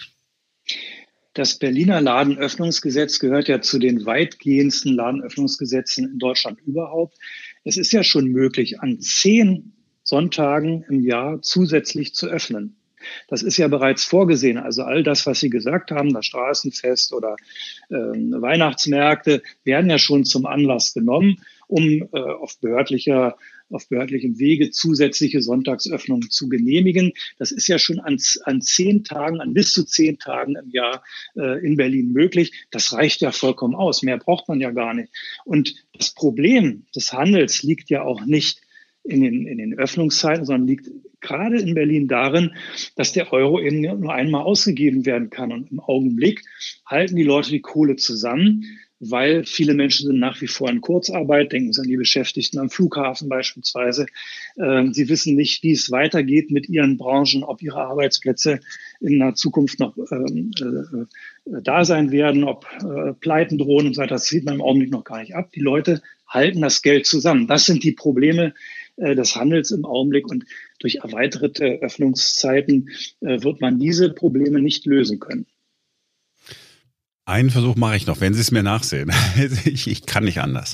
Das 1.34 1.58
Berliner 1.60 2.02
Ladenöffnungsgesetz 2.02 3.20
gehört 3.20 3.48
ja 3.48 3.62
zu 3.62 3.80
den 3.80 4.06
weitgehendsten 4.06 4.94
Ladenöffnungsgesetzen 4.96 6.12
in 6.12 6.20
Deutschland 6.20 6.60
überhaupt. 6.62 7.18
Es 7.64 7.78
ist 7.78 7.94
ja 7.94 8.04
schon 8.04 8.26
möglich, 8.26 8.82
an 8.82 9.00
zehn 9.00 9.74
Sonntagen 10.04 10.84
im 10.90 11.00
Jahr 11.00 11.42
zusätzlich 11.42 12.14
zu 12.16 12.28
öffnen. 12.28 12.76
Das 13.30 13.44
ist 13.44 13.58
ja 13.58 13.68
bereits 13.68 14.04
vorgesehen. 14.04 14.58
Also 14.58 14.84
all 14.84 15.04
das, 15.04 15.26
was 15.26 15.40
Sie 15.40 15.50
gesagt 15.50 15.92
haben, 15.92 16.14
das 16.14 16.26
Straßenfest 16.26 17.14
oder 17.14 17.36
äh, 17.90 17.96
Weihnachtsmärkte, 17.96 19.42
werden 19.64 19.90
ja 19.90 19.98
schon 19.98 20.26
zum 20.26 20.46
Anlass 20.46 20.94
genommen, 20.94 21.38
um 21.68 22.10
äh, 22.12 22.20
auf 22.20 22.60
behördlicher 22.60 23.38
auf 23.74 23.88
behördlichem 23.90 24.40
Wege 24.40 24.72
zusätzliche 24.72 25.42
Sonntagsöffnungen 25.42 26.30
zu 26.30 26.50
genehmigen. 26.50 27.14
Das 27.38 27.52
ist 27.52 27.68
ja 27.68 27.80
schon 27.80 28.00
an, 28.00 28.18
an 28.44 28.62
zehn 28.62 29.04
Tagen, 29.04 29.42
an 29.42 29.54
bis 29.54 29.74
zu 29.74 29.84
zehn 29.84 30.20
Tagen 30.20 30.56
im 30.56 30.70
Jahr 30.70 31.04
äh, 31.36 31.66
in 31.66 31.78
Berlin 31.78 32.12
möglich. 32.12 32.52
Das 32.72 32.94
reicht 32.94 33.22
ja 33.22 33.32
vollkommen 33.32 33.76
aus. 33.76 34.04
Mehr 34.04 34.18
braucht 34.18 34.48
man 34.48 34.60
ja 34.60 34.72
gar 34.72 34.94
nicht. 34.94 35.10
Und 35.46 35.76
das 35.98 36.14
Problem 36.14 36.86
des 36.96 37.14
Handels 37.14 37.64
liegt 37.64 37.90
ja 37.90 38.04
auch 38.04 38.26
nicht 38.26 38.62
in 39.04 39.22
den, 39.22 39.48
in 39.48 39.58
den 39.58 39.78
Öffnungszeiten, 39.78 40.46
sondern 40.46 40.68
liegt 40.68 40.92
gerade 41.22 41.60
in 41.60 41.74
Berlin 41.74 42.08
darin, 42.08 42.54
dass 42.96 43.14
der 43.14 43.32
Euro 43.34 43.60
eben 43.60 43.82
nur 43.82 44.14
einmal 44.14 44.44
ausgegeben 44.44 45.06
werden 45.06 45.30
kann. 45.30 45.52
Und 45.52 45.72
im 45.72 45.80
Augenblick 45.80 46.44
halten 46.86 47.16
die 47.16 47.24
Leute 47.24 47.52
die 47.52 47.62
Kohle 47.62 47.96
zusammen 47.96 48.66
weil 49.02 49.46
viele 49.46 49.74
Menschen 49.74 50.06
sind 50.06 50.20
nach 50.20 50.40
wie 50.42 50.48
vor 50.48 50.70
in 50.70 50.80
Kurzarbeit. 50.80 51.52
Denken 51.52 51.74
Sie 51.74 51.82
an 51.82 51.88
die 51.88 51.98
Beschäftigten 51.98 52.60
am 52.60 52.70
Flughafen 52.70 53.30
beispielsweise. 53.30 54.06
Ähm, 54.58 54.94
sie 54.94 55.10
wissen 55.10 55.36
nicht, 55.36 55.64
wie 55.64 55.72
es 55.72 55.90
weitergeht 55.90 56.52
mit 56.52 56.70
ihren 56.70 56.98
Branchen, 56.98 57.44
ob 57.44 57.64
ihre 57.64 57.82
Arbeitsplätze 57.82 58.60
in 59.00 59.18
der 59.18 59.34
Zukunft 59.34 59.80
noch 59.80 59.98
ähm, 60.12 60.52
äh, 60.62 61.62
da 61.64 61.84
sein 61.84 62.12
werden, 62.12 62.44
ob 62.44 62.68
äh, 62.84 63.14
Pleiten 63.14 63.58
drohen 63.58 63.88
und 63.88 63.96
so 63.96 64.02
weiter. 64.02 64.16
Das 64.16 64.28
sieht 64.28 64.46
man 64.46 64.56
im 64.56 64.62
Augenblick 64.62 64.92
noch 64.92 65.04
gar 65.04 65.20
nicht 65.20 65.34
ab. 65.34 65.52
Die 65.52 65.62
Leute 65.62 66.04
halten 66.28 66.62
das 66.62 66.84
Geld 66.84 67.08
zusammen. 67.08 67.48
Das 67.48 67.66
sind 67.66 67.84
die 67.84 67.94
Probleme 67.94 68.54
äh, 68.98 69.16
des 69.16 69.36
Handels 69.36 69.72
im 69.72 69.84
Augenblick. 69.84 70.30
Und 70.30 70.46
durch 70.80 70.98
erweiterte 70.98 71.80
Öffnungszeiten 71.82 72.90
wird 73.20 73.62
man 73.62 73.78
diese 73.78 74.14
Probleme 74.14 74.62
nicht 74.62 74.88
lösen 74.88 75.20
können. 75.20 75.46
Einen 77.26 77.52
Versuch 77.52 77.76
mache 77.76 77.96
ich 77.96 78.08
noch, 78.08 78.20
wenn 78.20 78.34
Sie 78.34 78.42
es 78.42 78.50
mir 78.50 78.64
nachsehen. 78.64 79.12
ich, 79.66 79.88
ich 79.88 80.06
kann 80.08 80.24
nicht 80.24 80.42
anders. 80.42 80.74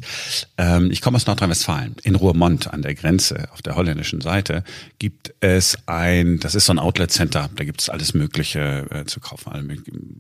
Ähm, 0.57 0.89
ich 0.91 1.01
komme 1.01 1.17
aus 1.17 1.27
Nordrhein-Westfalen. 1.27 1.97
In 2.03 2.15
Ruhrmond 2.15 2.73
an 2.73 2.81
der 2.81 2.95
Grenze 2.95 3.49
auf 3.51 3.61
der 3.61 3.75
holländischen 3.75 4.21
Seite 4.21 4.63
gibt 4.97 5.33
es 5.41 5.77
ein, 5.87 6.39
das 6.39 6.55
ist 6.55 6.65
so 6.65 6.73
ein 6.73 6.79
Outlet-Center. 6.79 7.49
Da 7.53 7.63
gibt 7.65 7.81
es 7.81 7.89
alles 7.89 8.13
Mögliche 8.13 8.87
äh, 8.91 9.03
zu 9.05 9.19
kaufen, 9.19 9.51
alle 9.51 9.63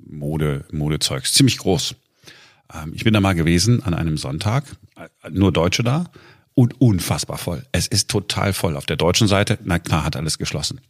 Mode, 0.09 0.65
Modezeugs. 0.71 1.33
Ziemlich 1.33 1.59
groß. 1.59 1.95
Ähm, 2.73 2.91
ich 2.93 3.05
bin 3.05 3.13
da 3.13 3.21
mal 3.21 3.33
gewesen 3.33 3.81
an 3.83 3.93
einem 3.93 4.17
Sonntag. 4.17 4.65
Äh, 4.97 5.07
nur 5.29 5.53
Deutsche 5.53 5.83
da 5.83 6.11
und 6.53 6.81
unfassbar 6.81 7.37
voll. 7.37 7.65
Es 7.71 7.87
ist 7.87 8.09
total 8.09 8.51
voll. 8.51 8.75
Auf 8.75 8.85
der 8.85 8.97
deutschen 8.97 9.29
Seite, 9.29 9.59
na 9.63 9.79
klar, 9.79 10.03
hat 10.03 10.17
alles 10.17 10.37
geschlossen 10.37 10.81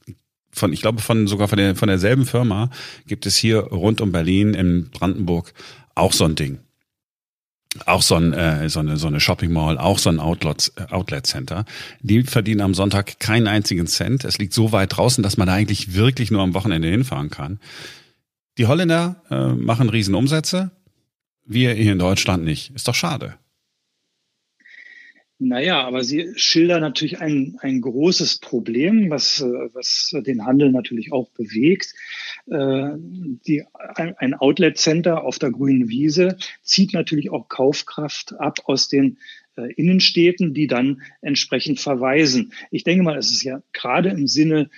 von, 0.58 0.74
ich 0.74 0.82
glaube, 0.82 1.02
von 1.02 1.28
sogar 1.28 1.48
von, 1.48 1.58
der, 1.58 1.76
von 1.76 1.88
derselben 1.88 2.26
Firma 2.26 2.70
gibt 3.08 3.26
es 3.26 3.38
hier 3.38 3.60
rund 3.60 4.02
um 4.02 4.12
Berlin 4.12 4.54
in 4.54 4.90
Brandenburg 4.90 5.54
auch 5.96 6.14
so 6.14 6.26
ein 6.26 6.36
Ding. 6.36 6.60
Auch 7.86 8.02
so, 8.02 8.16
ein, 8.16 8.34
äh, 8.34 8.70
so, 8.70 8.80
eine, 8.80 8.98
so 8.98 9.08
eine 9.08 9.20
Shopping 9.20 9.52
Mall, 9.52 9.78
auch 9.78 10.00
so 10.00 10.10
ein 10.10 10.20
Outlet, 10.20 10.72
Outlet 10.90 11.28
Center. 11.28 11.66
Die 12.02 12.24
verdienen 12.24 12.62
am 12.62 12.74
Sonntag 12.74 13.20
keinen 13.20 13.48
einzigen 13.48 13.88
Cent. 13.88 14.24
Es 14.24 14.38
liegt 14.38 14.54
so 14.54 14.72
weit 14.72 14.98
draußen, 14.98 15.24
dass 15.24 15.38
man 15.38 15.48
da 15.48 15.54
eigentlich 15.54 15.94
wirklich 15.94 16.32
nur 16.32 16.42
am 16.42 16.54
Wochenende 16.54 16.88
hinfahren 16.88 17.30
kann. 17.30 17.60
Die 18.58 18.66
Holländer 18.66 19.22
äh, 19.30 19.54
machen 19.54 19.90
Riesenumsätze. 19.90 20.72
Wir 21.46 21.74
hier 21.74 21.92
in 21.92 22.00
Deutschland 22.00 22.44
nicht. 22.44 22.72
Ist 22.76 22.88
doch 22.88 22.96
schade. 22.96 23.36
Naja, 25.39 25.84
aber 25.84 26.03
Sie 26.03 26.32
schildern 26.36 26.82
natürlich 26.82 27.22
ein, 27.22 27.58
ein 27.62 27.79
großes 27.82 28.39
Problem, 28.39 29.12
was, 29.12 29.39
äh, 29.41 29.46
was 29.74 30.15
den 30.25 30.46
Handel 30.46 30.72
natürlich 30.72 31.12
auch 31.12 31.29
bewegt. 31.29 31.94
Äh, 32.48 32.94
die, 32.98 33.63
ein 33.94 34.34
Outlet-Center 34.34 35.24
auf 35.24 35.38
der 35.38 35.51
grünen 35.51 35.89
Wiese 35.89 36.38
zieht 36.63 36.94
natürlich 36.94 37.29
auch 37.29 37.50
Kaufkraft 37.50 38.34
ab 38.39 38.62
aus 38.65 38.88
den 38.88 39.20
äh, 39.58 39.72
Innenstädten, 39.74 40.56
die 40.56 40.65
dann 40.65 41.03
entsprechend 41.22 41.79
verweisen. 41.79 42.51
Ich 42.72 42.84
denke 42.84 43.03
mal, 43.03 43.17
es 43.17 43.29
ist 43.29 43.44
ja 43.44 43.62
gerade 43.74 44.10
im 44.10 44.27
Sinne 44.27 44.72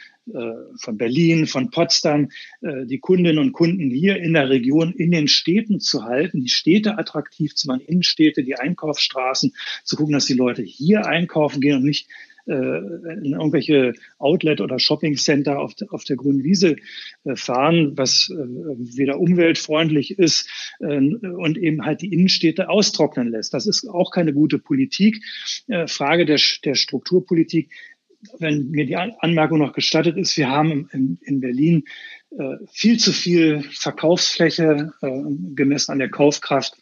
von 0.76 0.98
Berlin, 0.98 1.48
von 1.48 1.70
Potsdam, 1.70 2.30
äh, 2.62 2.86
die 2.86 3.00
Kundinnen 3.00 3.40
und 3.40 3.52
Kunden 3.52 3.90
hier 3.90 4.18
in 4.18 4.34
der 4.34 4.50
Region 4.50 4.94
in 4.94 5.12
den 5.12 5.28
Städten 5.28 5.80
zu 5.80 6.04
halten, 6.04 6.42
die 6.42 6.50
Städte 6.50 6.98
attraktiv 6.98 7.56
zu 7.56 7.68
machen, 7.68 7.82
Innenstädte, 7.82 8.44
die 8.44 8.56
Einkaufsstraßen, 8.56 9.54
zu 9.84 9.96
gucken, 9.96 10.14
dass 10.14 10.26
die 10.26 10.34
Leute 10.34 10.62
hier 10.62 11.06
einkaufen 11.06 11.62
gehen 11.62 11.78
und 11.78 11.84
nicht 11.84 12.08
äh, 12.48 12.54
in 12.54 13.34
irgendwelche 13.34 13.94
Outlet- 14.18 14.62
oder 14.62 14.80
Shoppingcenter 14.80 15.60
auf, 15.60 15.74
auf 15.90 16.04
der 16.04 16.16
grünen 16.16 16.44
Wiese 16.44 16.78
fahren, 17.36 17.94
was 17.96 18.32
weder 18.32 19.20
umweltfreundlich 19.20 20.18
ist 20.18 20.50
und 20.80 21.58
eben 21.58 21.86
halt 21.86 22.02
die 22.02 22.12
Innenstädte 22.12 22.70
austrocknen 22.70 23.30
lässt. 23.30 23.54
Das 23.54 23.68
ist 23.68 23.88
auch 23.88 24.12
keine 24.12 24.34
gute 24.34 24.58
Politik. 24.58 25.24
Frage 25.88 26.26
der, 26.26 26.40
der 26.64 26.76
Strukturpolitik 26.76 27.70
wenn 28.38 28.70
mir 28.72 28.86
die 28.86 28.96
Anmerkung 28.96 29.60
noch 29.60 29.74
gestattet 29.74 30.18
ist, 30.18 30.36
wir 30.38 30.50
haben 30.50 30.90
in, 30.92 31.18
in 31.22 31.40
Berlin 31.40 31.86
äh, 32.38 32.58
viel 32.72 32.98
zu 32.98 33.12
viel 33.12 33.64
Verkaufsfläche 33.72 34.94
äh, 35.02 35.22
gemessen 35.56 35.94
an 35.94 36.00
der 36.00 36.10
Kaufkraft, 36.10 36.78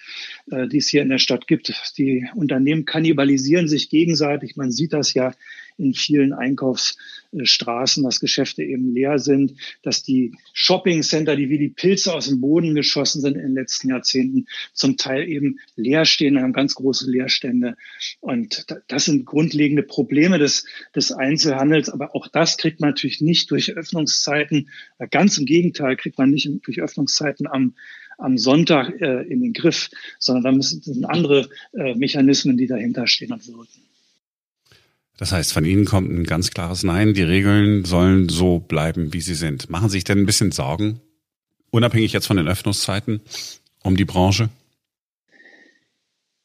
äh, 0.52 0.68
die 0.68 0.78
es 0.78 0.90
hier 0.90 1.02
in 1.02 1.10
der 1.10 1.20
Stadt 1.20 1.48
gibt. 1.48 1.72
Die 1.98 2.28
Unternehmen 2.36 2.86
kannibalisieren 2.86 3.68
sich 3.68 3.90
gegenseitig. 3.90 4.56
Man 4.56 4.72
sieht 4.72 4.94
das 4.94 5.14
ja 5.14 5.34
in 5.78 5.94
vielen 5.94 6.34
Einkaufsstraßen, 6.34 8.04
dass 8.04 8.20
Geschäfte 8.20 8.64
eben 8.64 8.94
leer 8.94 9.20
sind, 9.20 9.54
dass 9.84 10.04
die 10.04 10.34
Shoppingcenter, 10.54 11.36
die 11.36 11.50
wie 11.50 11.58
die 11.58 11.70
Pilze 11.70 12.14
aus 12.14 12.28
dem 12.28 12.42
Boden 12.42 12.76
geschossen 12.76 13.22
sind 13.22 13.36
in 13.36 13.42
den 13.42 13.54
letzten 13.54 13.90
Jahrzehnten, 13.90 14.48
zum 14.74 14.98
Teil 14.98 15.28
eben 15.28 15.60
leer 15.76 16.06
stehen, 16.06 16.42
haben 16.42 16.54
ganz 16.54 16.76
große 16.76 17.10
Leerstände. 17.10 17.76
Und 18.20 18.66
das 18.88 19.06
sind 19.06 19.26
grundlegende 19.26 19.84
Probleme 19.84 20.40
des, 20.40 20.66
des 20.96 21.12
Einzelhandels. 21.12 21.90
Aber 21.90 22.16
auch 22.16 22.28
das 22.28 22.58
kriegt 22.58 22.80
man 22.80 22.92
natürlich 22.92 23.22
nicht 23.22 23.52
durch 23.52 23.76
Öffnungszeiten. 23.76 24.70
Ganz 25.12 25.38
im 25.38 25.46
Gegenteil 25.46 25.96
kriegt 25.96 26.18
man 26.18 26.32
nicht 26.32 26.50
durch 26.66 26.82
Öffnungszeiten 26.82 27.48
am 27.48 27.76
am 28.18 28.38
Sonntag 28.40 29.00
äh, 29.00 29.22
in 29.28 29.42
den 29.42 29.54
Griff, 29.54 29.92
sondern 30.18 30.44
da 30.44 30.52
müssen 30.52 31.06
andere 31.06 31.50
äh, 31.74 31.94
Mechanismen, 31.94 32.58
die 32.58 32.66
dahinter 32.66 33.06
stehen 33.06 33.32
und 33.32 33.48
wirken. 33.48 33.88
Das 35.18 35.32
heißt, 35.32 35.52
von 35.52 35.66
Ihnen 35.66 35.86
kommt 35.86 36.12
ein 36.12 36.24
ganz 36.24 36.52
klares 36.52 36.84
Nein. 36.84 37.16
Die 37.16 37.24
Regeln 37.24 37.86
sollen 37.86 38.30
so 38.30 38.60
bleiben, 38.60 39.14
wie 39.14 39.22
sie 39.22 39.34
sind. 39.34 39.70
Machen 39.70 39.90
Sie 39.90 39.98
sich 39.98 40.04
denn 40.04 40.20
ein 40.20 40.26
bisschen 40.28 40.52
Sorgen, 40.52 41.02
unabhängig 41.72 42.14
jetzt 42.14 42.28
von 42.28 42.38
den 42.38 42.48
Öffnungszeiten, 42.48 43.22
um 43.84 43.98
die 43.98 44.06
Branche? 44.06 44.50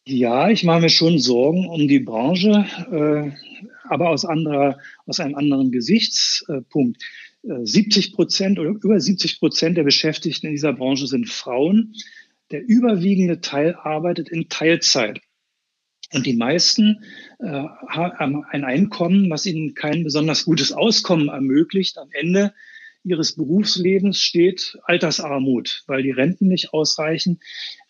Ja, 0.04 0.48
ich 0.48 0.64
mache 0.64 0.80
mir 0.80 0.88
schon 0.88 1.18
Sorgen 1.18 1.68
um 1.68 1.86
die 1.86 2.00
Branche, 2.00 2.66
äh, 2.90 3.30
aber 3.88 4.08
aus, 4.08 4.24
anderer, 4.24 4.78
aus 5.06 5.20
einem 5.20 5.36
anderen 5.36 5.70
Gesichtspunkt. 5.70 7.02
70 7.42 8.08
äh, 8.08 8.14
Prozent 8.14 8.58
oder 8.58 8.70
über 8.70 8.98
70 8.98 9.38
Prozent 9.38 9.76
der 9.76 9.84
Beschäftigten 9.84 10.46
in 10.46 10.52
dieser 10.52 10.72
Branche 10.72 11.06
sind 11.06 11.28
Frauen. 11.28 11.94
Der 12.50 12.66
überwiegende 12.66 13.40
Teil 13.40 13.74
arbeitet 13.74 14.28
in 14.28 14.48
Teilzeit. 14.48 15.20
Und 16.12 16.26
die 16.26 16.37
meisten 16.37 17.04
äh, 17.38 17.47
haben 17.47 18.45
ein 18.50 18.64
Einkommen, 18.64 19.31
was 19.31 19.47
ihnen 19.47 19.75
kein 19.75 20.04
besonders 20.04 20.45
gutes 20.45 20.73
Auskommen 20.73 21.28
ermöglicht. 21.28 21.99
Am 21.99 22.09
Ende 22.12 22.52
ihres 23.02 23.35
Berufslebens 23.35 24.21
steht 24.21 24.78
Altersarmut, 24.85 25.85
weil 25.87 26.02
die 26.02 26.11
Renten 26.11 26.49
nicht 26.49 26.73
ausreichen. 26.73 27.40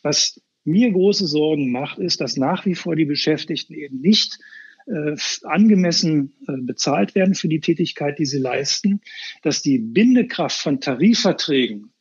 Was 0.02 0.40
mir 0.64 0.92
große 0.92 1.26
Sorgen 1.26 1.70
macht, 1.72 1.98
ist, 1.98 2.20
dass 2.20 2.36
nach 2.36 2.64
wie 2.66 2.74
vor 2.74 2.96
die 2.96 3.04
Beschäftigten 3.04 3.74
eben 3.74 4.00
nicht 4.00 4.38
äh, 4.86 5.16
angemessen 5.44 6.32
äh, 6.48 6.56
bezahlt 6.60 7.14
werden 7.14 7.34
für 7.34 7.48
die 7.48 7.60
Tätigkeit, 7.60 8.18
die 8.18 8.26
sie 8.26 8.38
leisten, 8.38 9.00
dass 9.42 9.62
die 9.62 9.78
Bindekraft 9.78 10.58
von 10.58 10.80
Tarifverträgen 10.80 11.91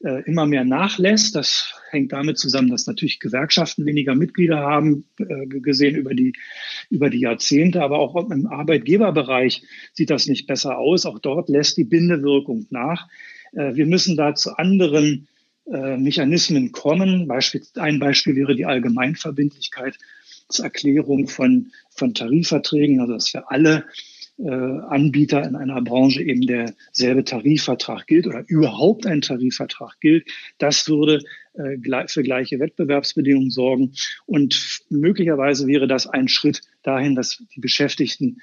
äh, 0.00 0.22
immer 0.26 0.46
mehr 0.46 0.64
nachlässt. 0.64 1.34
Das 1.34 1.74
hängt 1.90 2.12
damit 2.12 2.38
zusammen, 2.38 2.70
dass 2.70 2.86
natürlich 2.86 3.18
Gewerkschaften 3.18 3.84
weniger 3.84 4.14
Mitglieder 4.14 4.58
haben, 4.58 5.06
äh, 5.18 5.46
gesehen 5.46 5.96
über 5.96 6.14
die, 6.14 6.34
über 6.88 7.10
die 7.10 7.18
Jahrzehnte. 7.18 7.82
Aber 7.82 7.98
auch 7.98 8.14
im 8.30 8.46
Arbeitgeberbereich 8.46 9.64
sieht 9.92 10.10
das 10.10 10.28
nicht 10.28 10.46
besser 10.46 10.78
aus. 10.78 11.04
Auch 11.04 11.18
dort 11.18 11.48
lässt 11.48 11.78
die 11.78 11.84
Bindewirkung 11.84 12.68
nach. 12.70 13.08
Äh, 13.52 13.74
wir 13.74 13.86
müssen 13.86 14.16
da 14.16 14.36
zu 14.36 14.56
anderen 14.56 15.26
Mechanismen 15.70 16.72
kommen. 16.72 17.28
Beispiel, 17.28 17.60
ein 17.74 17.98
Beispiel 17.98 18.36
wäre 18.36 18.56
die 18.56 18.64
Allgemeinverbindlichkeitserklärung 18.64 21.28
von, 21.28 21.72
von 21.90 22.14
Tarifverträgen, 22.14 23.00
also 23.00 23.12
dass 23.12 23.28
für 23.28 23.50
alle 23.50 23.84
Anbieter 24.46 25.44
in 25.44 25.56
einer 25.56 25.82
Branche 25.82 26.22
eben 26.22 26.42
derselbe 26.42 27.24
Tarifvertrag 27.24 28.06
gilt 28.06 28.26
oder 28.26 28.44
überhaupt 28.46 29.06
ein 29.06 29.20
Tarifvertrag 29.20 29.98
gilt. 30.00 30.28
Das 30.58 30.88
würde 30.88 31.24
äh, 31.54 32.06
für 32.06 32.22
gleiche 32.22 32.60
Wettbewerbsbedingungen 32.60 33.50
sorgen. 33.50 33.94
Und 34.26 34.80
möglicherweise 34.90 35.66
wäre 35.66 35.88
das 35.88 36.06
ein 36.06 36.28
Schritt 36.28 36.62
dahin, 36.82 37.16
dass 37.16 37.42
die 37.54 37.60
Beschäftigten 37.60 38.40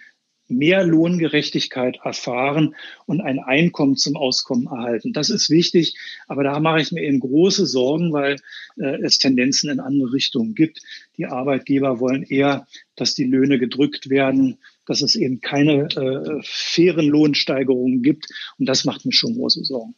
mehr 0.48 0.86
Lohngerechtigkeit 0.86 2.00
erfahren 2.04 2.76
und 3.06 3.22
ein 3.22 3.40
Einkommen 3.40 3.96
zum 3.96 4.16
Auskommen 4.16 4.68
erhalten. 4.68 5.14
Das 5.14 5.30
ist 5.30 5.50
wichtig, 5.50 5.98
aber 6.28 6.44
da 6.44 6.60
mache 6.60 6.82
ich 6.82 6.92
mir 6.92 7.02
eben 7.02 7.20
große 7.20 7.66
Sorgen, 7.66 8.14
weil 8.14 8.36
äh, 8.78 9.02
es 9.02 9.18
Tendenzen 9.18 9.70
in 9.70 9.80
andere 9.80 10.14
Richtungen 10.14 10.54
gibt. 10.54 10.82
Die 11.18 11.26
Arbeitgeber 11.26 12.00
wollen 12.00 12.24
eher, 12.24 12.68
dass 12.96 13.16
die 13.16 13.24
Löhne 13.24 13.58
gedrückt 13.58 14.10
werden, 14.10 14.60
dass 14.86 15.02
es 15.02 15.16
eben 15.16 15.42
keine 15.42 15.88
äh, 15.96 16.42
fairen 16.44 17.08
Lohnsteigerungen 17.08 18.02
gibt 18.02 18.28
und 18.58 18.68
das 18.68 18.86
macht 18.86 19.06
mir 19.06 19.14
schon 19.14 19.36
große 19.36 19.64
Sorgen. 19.64 19.96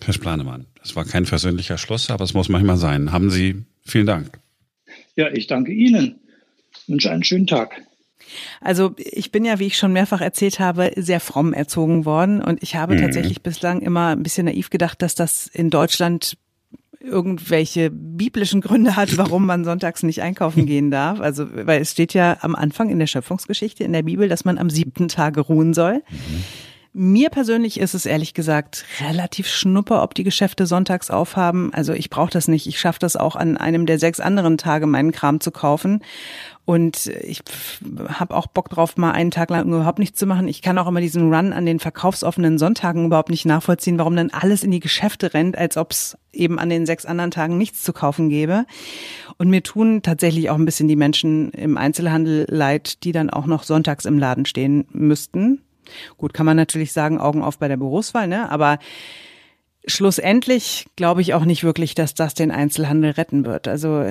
Herr 0.00 0.14
Splanemann, 0.14 0.66
das 0.80 0.96
war 0.96 1.04
kein 1.04 1.26
versöhnlicher 1.26 1.78
Schluss, 1.78 2.10
aber 2.10 2.24
es 2.24 2.34
muss 2.34 2.48
manchmal 2.48 2.76
sein. 2.76 3.12
Haben 3.12 3.30
Sie 3.30 3.62
vielen 3.84 4.06
Dank. 4.06 4.38
Ja, 5.16 5.30
ich 5.30 5.46
danke 5.46 5.72
Ihnen. 5.72 6.20
Ich 6.72 6.88
wünsche 6.88 7.10
einen 7.10 7.24
schönen 7.24 7.46
Tag. 7.46 7.82
Also 8.60 8.94
ich 8.96 9.30
bin 9.30 9.44
ja, 9.44 9.58
wie 9.58 9.66
ich 9.66 9.76
schon 9.76 9.92
mehrfach 9.92 10.20
erzählt 10.20 10.58
habe, 10.58 10.92
sehr 10.96 11.20
fromm 11.20 11.52
erzogen 11.52 12.04
worden 12.04 12.40
und 12.42 12.62
ich 12.62 12.76
habe 12.76 12.94
mhm. 12.94 13.00
tatsächlich 13.00 13.42
bislang 13.42 13.80
immer 13.80 14.08
ein 14.08 14.22
bisschen 14.22 14.46
naiv 14.46 14.70
gedacht, 14.70 15.02
dass 15.02 15.14
das 15.14 15.46
in 15.46 15.70
Deutschland 15.70 16.36
irgendwelche 17.02 17.90
biblischen 17.90 18.60
Gründe 18.60 18.96
hat, 18.96 19.16
warum 19.16 19.46
man 19.46 19.64
sonntags 19.64 20.02
nicht 20.02 20.22
einkaufen 20.22 20.66
gehen 20.66 20.90
darf. 20.90 21.20
Also, 21.20 21.46
weil 21.52 21.82
es 21.82 21.92
steht 21.92 22.14
ja 22.14 22.38
am 22.40 22.54
Anfang 22.54 22.90
in 22.90 22.98
der 22.98 23.06
Schöpfungsgeschichte 23.06 23.84
in 23.84 23.92
der 23.92 24.02
Bibel, 24.02 24.28
dass 24.28 24.44
man 24.44 24.58
am 24.58 24.70
siebten 24.70 25.08
Tage 25.08 25.40
ruhen 25.40 25.74
soll. 25.74 26.02
Mhm. 26.08 26.44
Mir 26.94 27.30
persönlich 27.30 27.80
ist 27.80 27.94
es 27.94 28.04
ehrlich 28.04 28.34
gesagt 28.34 28.84
relativ 29.00 29.48
schnuppe, 29.48 30.02
ob 30.02 30.14
die 30.14 30.24
Geschäfte 30.24 30.66
sonntags 30.66 31.10
aufhaben. 31.10 31.72
Also 31.72 31.94
ich 31.94 32.10
brauche 32.10 32.30
das 32.30 32.48
nicht. 32.48 32.66
Ich 32.66 32.78
schaffe 32.78 32.98
das 32.98 33.16
auch 33.16 33.34
an 33.34 33.56
einem 33.56 33.86
der 33.86 33.98
sechs 33.98 34.20
anderen 34.20 34.58
Tage, 34.58 34.86
meinen 34.86 35.10
Kram 35.10 35.40
zu 35.40 35.52
kaufen. 35.52 36.02
Und 36.66 37.06
ich 37.06 37.42
habe 38.08 38.36
auch 38.36 38.46
Bock 38.46 38.68
drauf, 38.68 38.98
mal 38.98 39.12
einen 39.12 39.30
Tag 39.30 39.48
lang 39.48 39.66
überhaupt 39.66 39.98
nichts 39.98 40.18
zu 40.18 40.26
machen. 40.26 40.48
Ich 40.48 40.60
kann 40.60 40.76
auch 40.76 40.86
immer 40.86 41.00
diesen 41.00 41.32
Run 41.32 41.54
an 41.54 41.64
den 41.64 41.80
verkaufsoffenen 41.80 42.58
Sonntagen 42.58 43.06
überhaupt 43.06 43.30
nicht 43.30 43.46
nachvollziehen, 43.46 43.98
warum 43.98 44.14
dann 44.14 44.28
alles 44.28 44.62
in 44.62 44.70
die 44.70 44.78
Geschäfte 44.78 45.32
rennt, 45.32 45.56
als 45.56 45.78
ob 45.78 45.92
es 45.92 46.18
eben 46.30 46.58
an 46.58 46.68
den 46.68 46.84
sechs 46.84 47.06
anderen 47.06 47.30
Tagen 47.30 47.56
nichts 47.56 47.82
zu 47.82 47.94
kaufen 47.94 48.28
gäbe. 48.28 48.66
Und 49.38 49.48
mir 49.48 49.62
tun 49.62 50.02
tatsächlich 50.02 50.50
auch 50.50 50.58
ein 50.58 50.66
bisschen 50.66 50.88
die 50.88 50.96
Menschen 50.96 51.52
im 51.52 51.78
Einzelhandel 51.78 52.44
leid, 52.50 53.02
die 53.04 53.12
dann 53.12 53.30
auch 53.30 53.46
noch 53.46 53.62
sonntags 53.62 54.04
im 54.04 54.18
Laden 54.18 54.44
stehen 54.44 54.84
müssten. 54.92 55.62
Gut, 56.16 56.34
kann 56.34 56.46
man 56.46 56.56
natürlich 56.56 56.92
sagen, 56.92 57.18
Augen 57.18 57.42
auf 57.42 57.58
bei 57.58 57.68
der 57.68 57.76
Berufswahl, 57.76 58.28
ne? 58.28 58.50
Aber 58.50 58.78
schlussendlich 59.86 60.86
glaube 60.96 61.22
ich 61.22 61.34
auch 61.34 61.44
nicht 61.44 61.64
wirklich, 61.64 61.94
dass 61.94 62.14
das 62.14 62.34
den 62.34 62.50
Einzelhandel 62.50 63.12
retten 63.12 63.44
wird. 63.44 63.66
Also 63.68 64.06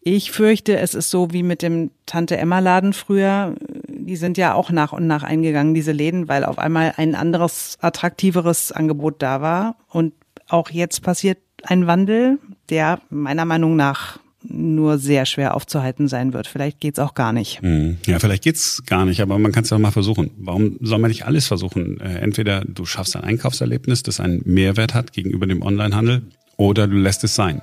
ich 0.00 0.32
fürchte, 0.32 0.78
es 0.78 0.94
ist 0.94 1.10
so 1.10 1.32
wie 1.32 1.42
mit 1.42 1.62
dem 1.62 1.90
Tante 2.06 2.36
Emma 2.36 2.58
Laden 2.58 2.92
früher. 2.92 3.54
Die 3.88 4.16
sind 4.16 4.38
ja 4.38 4.54
auch 4.54 4.70
nach 4.70 4.92
und 4.92 5.06
nach 5.06 5.22
eingegangen, 5.22 5.74
diese 5.74 5.92
Läden, 5.92 6.28
weil 6.28 6.44
auf 6.44 6.58
einmal 6.58 6.94
ein 6.96 7.14
anderes, 7.14 7.76
attraktiveres 7.80 8.72
Angebot 8.72 9.22
da 9.22 9.40
war. 9.40 9.76
Und 9.88 10.14
auch 10.48 10.70
jetzt 10.70 11.02
passiert 11.02 11.38
ein 11.62 11.86
Wandel, 11.86 12.38
der 12.70 13.00
meiner 13.10 13.44
Meinung 13.44 13.76
nach 13.76 14.18
nur 14.48 14.98
sehr 14.98 15.26
schwer 15.26 15.54
aufzuhalten 15.54 16.08
sein 16.08 16.32
wird. 16.32 16.46
Vielleicht 16.46 16.80
geht's 16.80 16.98
auch 16.98 17.14
gar 17.14 17.32
nicht. 17.32 17.62
Mhm. 17.62 17.98
Ja, 18.06 18.18
vielleicht 18.18 18.44
geht's 18.44 18.82
gar 18.86 19.04
nicht, 19.04 19.20
aber 19.20 19.38
man 19.38 19.52
kann 19.52 19.64
es 19.64 19.70
ja 19.70 19.78
mal 19.78 19.90
versuchen. 19.90 20.30
Warum 20.38 20.76
soll 20.80 20.98
man 20.98 21.10
nicht 21.10 21.26
alles 21.26 21.46
versuchen? 21.46 22.00
Äh, 22.00 22.18
entweder 22.18 22.64
du 22.64 22.84
schaffst 22.84 23.16
ein 23.16 23.24
Einkaufserlebnis, 23.24 24.02
das 24.02 24.20
einen 24.20 24.42
Mehrwert 24.44 24.94
hat 24.94 25.12
gegenüber 25.12 25.46
dem 25.46 25.62
Onlinehandel, 25.62 26.22
oder 26.56 26.88
du 26.88 26.96
lässt 26.96 27.22
es 27.24 27.34
sein. 27.34 27.62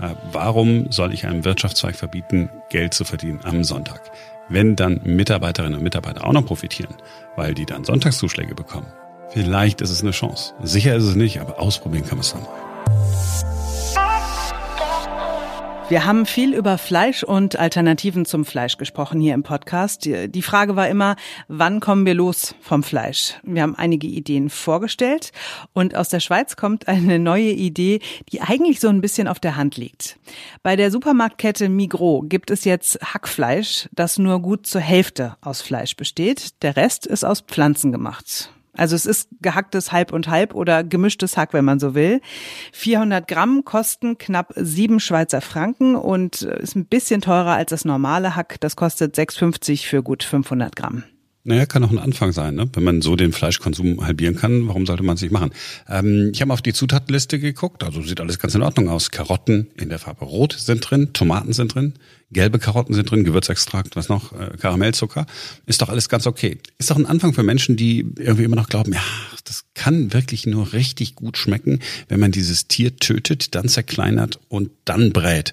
Äh, 0.00 0.14
warum 0.32 0.90
soll 0.90 1.12
ich 1.12 1.26
einem 1.26 1.44
Wirtschaftszweig 1.44 1.96
verbieten, 1.96 2.48
Geld 2.70 2.94
zu 2.94 3.04
verdienen 3.04 3.40
am 3.42 3.64
Sonntag? 3.64 4.00
Wenn 4.48 4.76
dann 4.76 5.00
Mitarbeiterinnen 5.04 5.78
und 5.78 5.82
Mitarbeiter 5.82 6.24
auch 6.24 6.32
noch 6.32 6.46
profitieren, 6.46 6.94
weil 7.34 7.54
die 7.54 7.66
dann 7.66 7.84
Sonntagszuschläge 7.84 8.54
bekommen. 8.54 8.86
Vielleicht 9.30 9.80
ist 9.80 9.90
es 9.90 10.02
eine 10.02 10.12
Chance. 10.12 10.54
Sicher 10.62 10.94
ist 10.94 11.04
es 11.04 11.16
nicht, 11.16 11.40
aber 11.40 11.58
ausprobieren 11.58 12.04
kann 12.04 12.18
man 12.18 12.20
es 12.20 12.32
dann 12.32 12.42
mal. 12.42 12.65
Wir 15.88 16.04
haben 16.04 16.26
viel 16.26 16.52
über 16.52 16.78
Fleisch 16.78 17.22
und 17.22 17.60
Alternativen 17.60 18.24
zum 18.24 18.44
Fleisch 18.44 18.76
gesprochen 18.76 19.20
hier 19.20 19.34
im 19.34 19.44
Podcast. 19.44 20.04
Die 20.04 20.42
Frage 20.42 20.74
war 20.74 20.88
immer, 20.88 21.14
wann 21.46 21.78
kommen 21.78 22.04
wir 22.04 22.14
los 22.14 22.56
vom 22.60 22.82
Fleisch? 22.82 23.34
Wir 23.44 23.62
haben 23.62 23.76
einige 23.76 24.08
Ideen 24.08 24.50
vorgestellt 24.50 25.30
und 25.74 25.94
aus 25.94 26.08
der 26.08 26.18
Schweiz 26.18 26.56
kommt 26.56 26.88
eine 26.88 27.20
neue 27.20 27.52
Idee, 27.52 28.00
die 28.32 28.40
eigentlich 28.40 28.80
so 28.80 28.88
ein 28.88 29.00
bisschen 29.00 29.28
auf 29.28 29.38
der 29.38 29.54
Hand 29.54 29.76
liegt. 29.76 30.18
Bei 30.64 30.74
der 30.74 30.90
Supermarktkette 30.90 31.68
Migros 31.68 32.24
gibt 32.28 32.50
es 32.50 32.64
jetzt 32.64 32.98
Hackfleisch, 33.00 33.88
das 33.92 34.18
nur 34.18 34.42
gut 34.42 34.66
zur 34.66 34.80
Hälfte 34.80 35.36
aus 35.40 35.62
Fleisch 35.62 35.94
besteht. 35.94 36.62
Der 36.62 36.74
Rest 36.74 37.06
ist 37.06 37.24
aus 37.24 37.42
Pflanzen 37.42 37.92
gemacht. 37.92 38.50
Also 38.76 38.96
es 38.96 39.06
ist 39.06 39.28
gehacktes 39.40 39.92
Halb 39.92 40.12
und 40.12 40.28
Halb 40.28 40.54
oder 40.54 40.84
gemischtes 40.84 41.36
Hack, 41.36 41.52
wenn 41.52 41.64
man 41.64 41.78
so 41.78 41.94
will. 41.94 42.20
400 42.72 43.26
Gramm 43.26 43.64
kosten 43.64 44.18
knapp 44.18 44.52
sieben 44.56 45.00
Schweizer 45.00 45.40
Franken 45.40 45.96
und 45.96 46.42
ist 46.42 46.76
ein 46.76 46.86
bisschen 46.86 47.20
teurer 47.20 47.54
als 47.54 47.70
das 47.70 47.84
normale 47.84 48.36
Hack. 48.36 48.60
Das 48.60 48.76
kostet 48.76 49.16
6,50 49.16 49.86
für 49.86 50.02
gut 50.02 50.22
500 50.22 50.76
Gramm. 50.76 51.04
Naja, 51.46 51.64
kann 51.64 51.84
auch 51.84 51.92
ein 51.92 52.00
Anfang 52.00 52.32
sein, 52.32 52.56
ne? 52.56 52.68
Wenn 52.72 52.82
man 52.82 53.02
so 53.02 53.14
den 53.14 53.32
Fleischkonsum 53.32 54.04
halbieren 54.04 54.34
kann, 54.34 54.66
warum 54.66 54.84
sollte 54.84 55.04
man 55.04 55.14
es 55.14 55.22
nicht 55.22 55.30
machen? 55.30 55.52
Ähm, 55.88 56.32
ich 56.34 56.42
habe 56.42 56.52
auf 56.52 56.60
die 56.60 56.72
Zutatenliste 56.72 57.38
geguckt, 57.38 57.84
also 57.84 58.02
sieht 58.02 58.20
alles 58.20 58.40
ganz 58.40 58.56
in 58.56 58.62
Ordnung 58.62 58.88
aus. 58.88 59.12
Karotten 59.12 59.68
in 59.76 59.88
der 59.88 60.00
Farbe 60.00 60.24
Rot 60.24 60.56
sind 60.58 60.90
drin, 60.90 61.12
Tomaten 61.12 61.52
sind 61.52 61.72
drin, 61.72 61.94
gelbe 62.32 62.58
Karotten 62.58 62.96
sind 62.96 63.08
drin, 63.08 63.22
Gewürzextrakt, 63.22 63.94
was 63.94 64.08
noch, 64.08 64.32
äh, 64.32 64.56
Karamellzucker. 64.58 65.24
Ist 65.66 65.82
doch 65.82 65.88
alles 65.88 66.08
ganz 66.08 66.26
okay. 66.26 66.58
Ist 66.78 66.90
doch 66.90 66.96
ein 66.96 67.06
Anfang 67.06 67.32
für 67.32 67.44
Menschen, 67.44 67.76
die 67.76 68.00
irgendwie 68.18 68.42
immer 68.42 68.56
noch 68.56 68.68
glauben, 68.68 68.92
ja, 68.92 69.04
das 69.44 69.66
kann 69.74 70.12
wirklich 70.12 70.46
nur 70.46 70.72
richtig 70.72 71.14
gut 71.14 71.38
schmecken, 71.38 71.78
wenn 72.08 72.18
man 72.18 72.32
dieses 72.32 72.66
Tier 72.66 72.96
tötet, 72.96 73.54
dann 73.54 73.68
zerkleinert 73.68 74.40
und 74.48 74.70
dann 74.84 75.12
brät. 75.12 75.52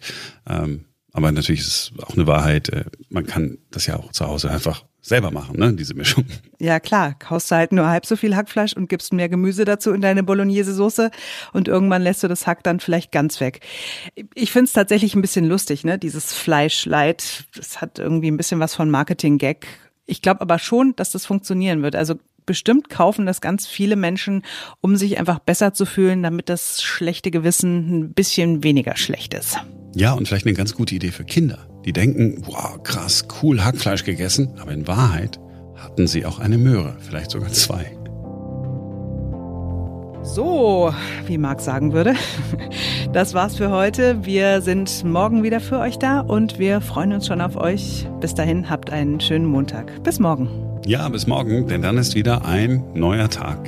Ähm, 0.49 0.85
aber 1.11 1.31
natürlich 1.31 1.61
ist 1.61 1.67
es 1.67 1.91
auch 2.01 2.15
eine 2.15 2.25
Wahrheit, 2.25 2.69
äh, 2.69 2.85
man 3.09 3.27
kann 3.27 3.59
das 3.69 3.85
ja 3.85 3.97
auch 3.97 4.11
zu 4.11 4.25
Hause 4.25 4.49
einfach 4.49 4.85
selber 5.03 5.31
machen, 5.31 5.59
ne, 5.59 5.73
diese 5.73 5.93
Mischung. 5.93 6.23
Ja, 6.59 6.79
klar. 6.79 7.13
Kaufst 7.19 7.51
du 7.51 7.55
halt 7.55 7.73
nur 7.73 7.87
halb 7.87 8.05
so 8.05 8.15
viel 8.15 8.35
Hackfleisch 8.37 8.73
und 8.73 8.87
gibst 8.87 9.11
mehr 9.11 9.27
Gemüse 9.27 9.65
dazu 9.65 9.91
in 9.91 9.99
deine 9.99 10.23
Bolognese-Soße 10.23 11.11
und 11.51 11.67
irgendwann 11.67 12.01
lässt 12.01 12.23
du 12.23 12.29
das 12.29 12.47
Hack 12.47 12.63
dann 12.63 12.79
vielleicht 12.79 13.11
ganz 13.11 13.41
weg. 13.41 13.59
Ich 14.33 14.51
find's 14.51 14.71
tatsächlich 14.71 15.13
ein 15.13 15.21
bisschen 15.21 15.45
lustig, 15.45 15.83
ne, 15.83 15.99
dieses 15.99 16.33
Fleischleid. 16.33 17.43
Das 17.55 17.81
hat 17.81 17.99
irgendwie 17.99 18.31
ein 18.31 18.37
bisschen 18.37 18.61
was 18.61 18.75
von 18.75 18.89
Marketing-Gag. 18.89 19.67
Ich 20.05 20.21
glaube 20.21 20.39
aber 20.39 20.57
schon, 20.57 20.95
dass 20.95 21.11
das 21.11 21.25
funktionieren 21.25 21.83
wird. 21.83 21.97
Also 21.97 22.15
bestimmt 22.45 22.89
kaufen 22.89 23.25
das 23.25 23.41
ganz 23.41 23.67
viele 23.67 23.97
Menschen, 23.97 24.43
um 24.79 24.95
sich 24.95 25.19
einfach 25.19 25.39
besser 25.39 25.73
zu 25.73 25.85
fühlen, 25.85 26.23
damit 26.23 26.47
das 26.47 26.81
schlechte 26.81 27.29
Gewissen 27.29 27.99
ein 27.99 28.13
bisschen 28.13 28.63
weniger 28.63 28.95
schlecht 28.95 29.33
ist. 29.33 29.57
Ja, 29.95 30.13
und 30.13 30.27
vielleicht 30.27 30.45
eine 30.45 30.55
ganz 30.55 30.73
gute 30.75 30.95
Idee 30.95 31.11
für 31.11 31.25
Kinder. 31.25 31.67
Die 31.85 31.93
denken, 31.93 32.43
wow, 32.45 32.81
krass, 32.81 33.25
cool 33.41 33.63
Hackfleisch 33.63 34.03
gegessen, 34.03 34.53
aber 34.61 34.71
in 34.71 34.87
Wahrheit 34.87 35.39
hatten 35.75 36.07
sie 36.07 36.25
auch 36.25 36.39
eine 36.39 36.57
Möhre, 36.57 36.95
vielleicht 36.99 37.31
sogar 37.31 37.49
zwei. 37.49 37.91
So, 40.23 40.93
wie 41.27 41.37
Marc 41.37 41.61
sagen 41.61 41.93
würde. 41.93 42.15
Das 43.11 43.35
war's 43.35 43.57
für 43.57 43.69
heute. 43.69 44.25
Wir 44.25 44.61
sind 44.61 45.03
morgen 45.03 45.43
wieder 45.43 45.59
für 45.59 45.77
euch 45.77 45.99
da 45.99 46.21
und 46.21 46.57
wir 46.57 46.81
freuen 46.81 47.13
uns 47.13 47.27
schon 47.27 47.41
auf 47.41 47.55
euch. 47.55 48.07
Bis 48.21 48.33
dahin 48.33 48.71
habt 48.71 48.89
einen 48.89 49.19
schönen 49.19 49.45
Montag. 49.45 50.01
Bis 50.03 50.19
morgen. 50.19 50.49
Ja, 50.87 51.07
bis 51.09 51.27
morgen, 51.27 51.67
denn 51.67 51.83
dann 51.83 51.99
ist 51.99 52.15
wieder 52.15 52.43
ein 52.43 52.83
neuer 52.95 53.29
Tag. 53.29 53.59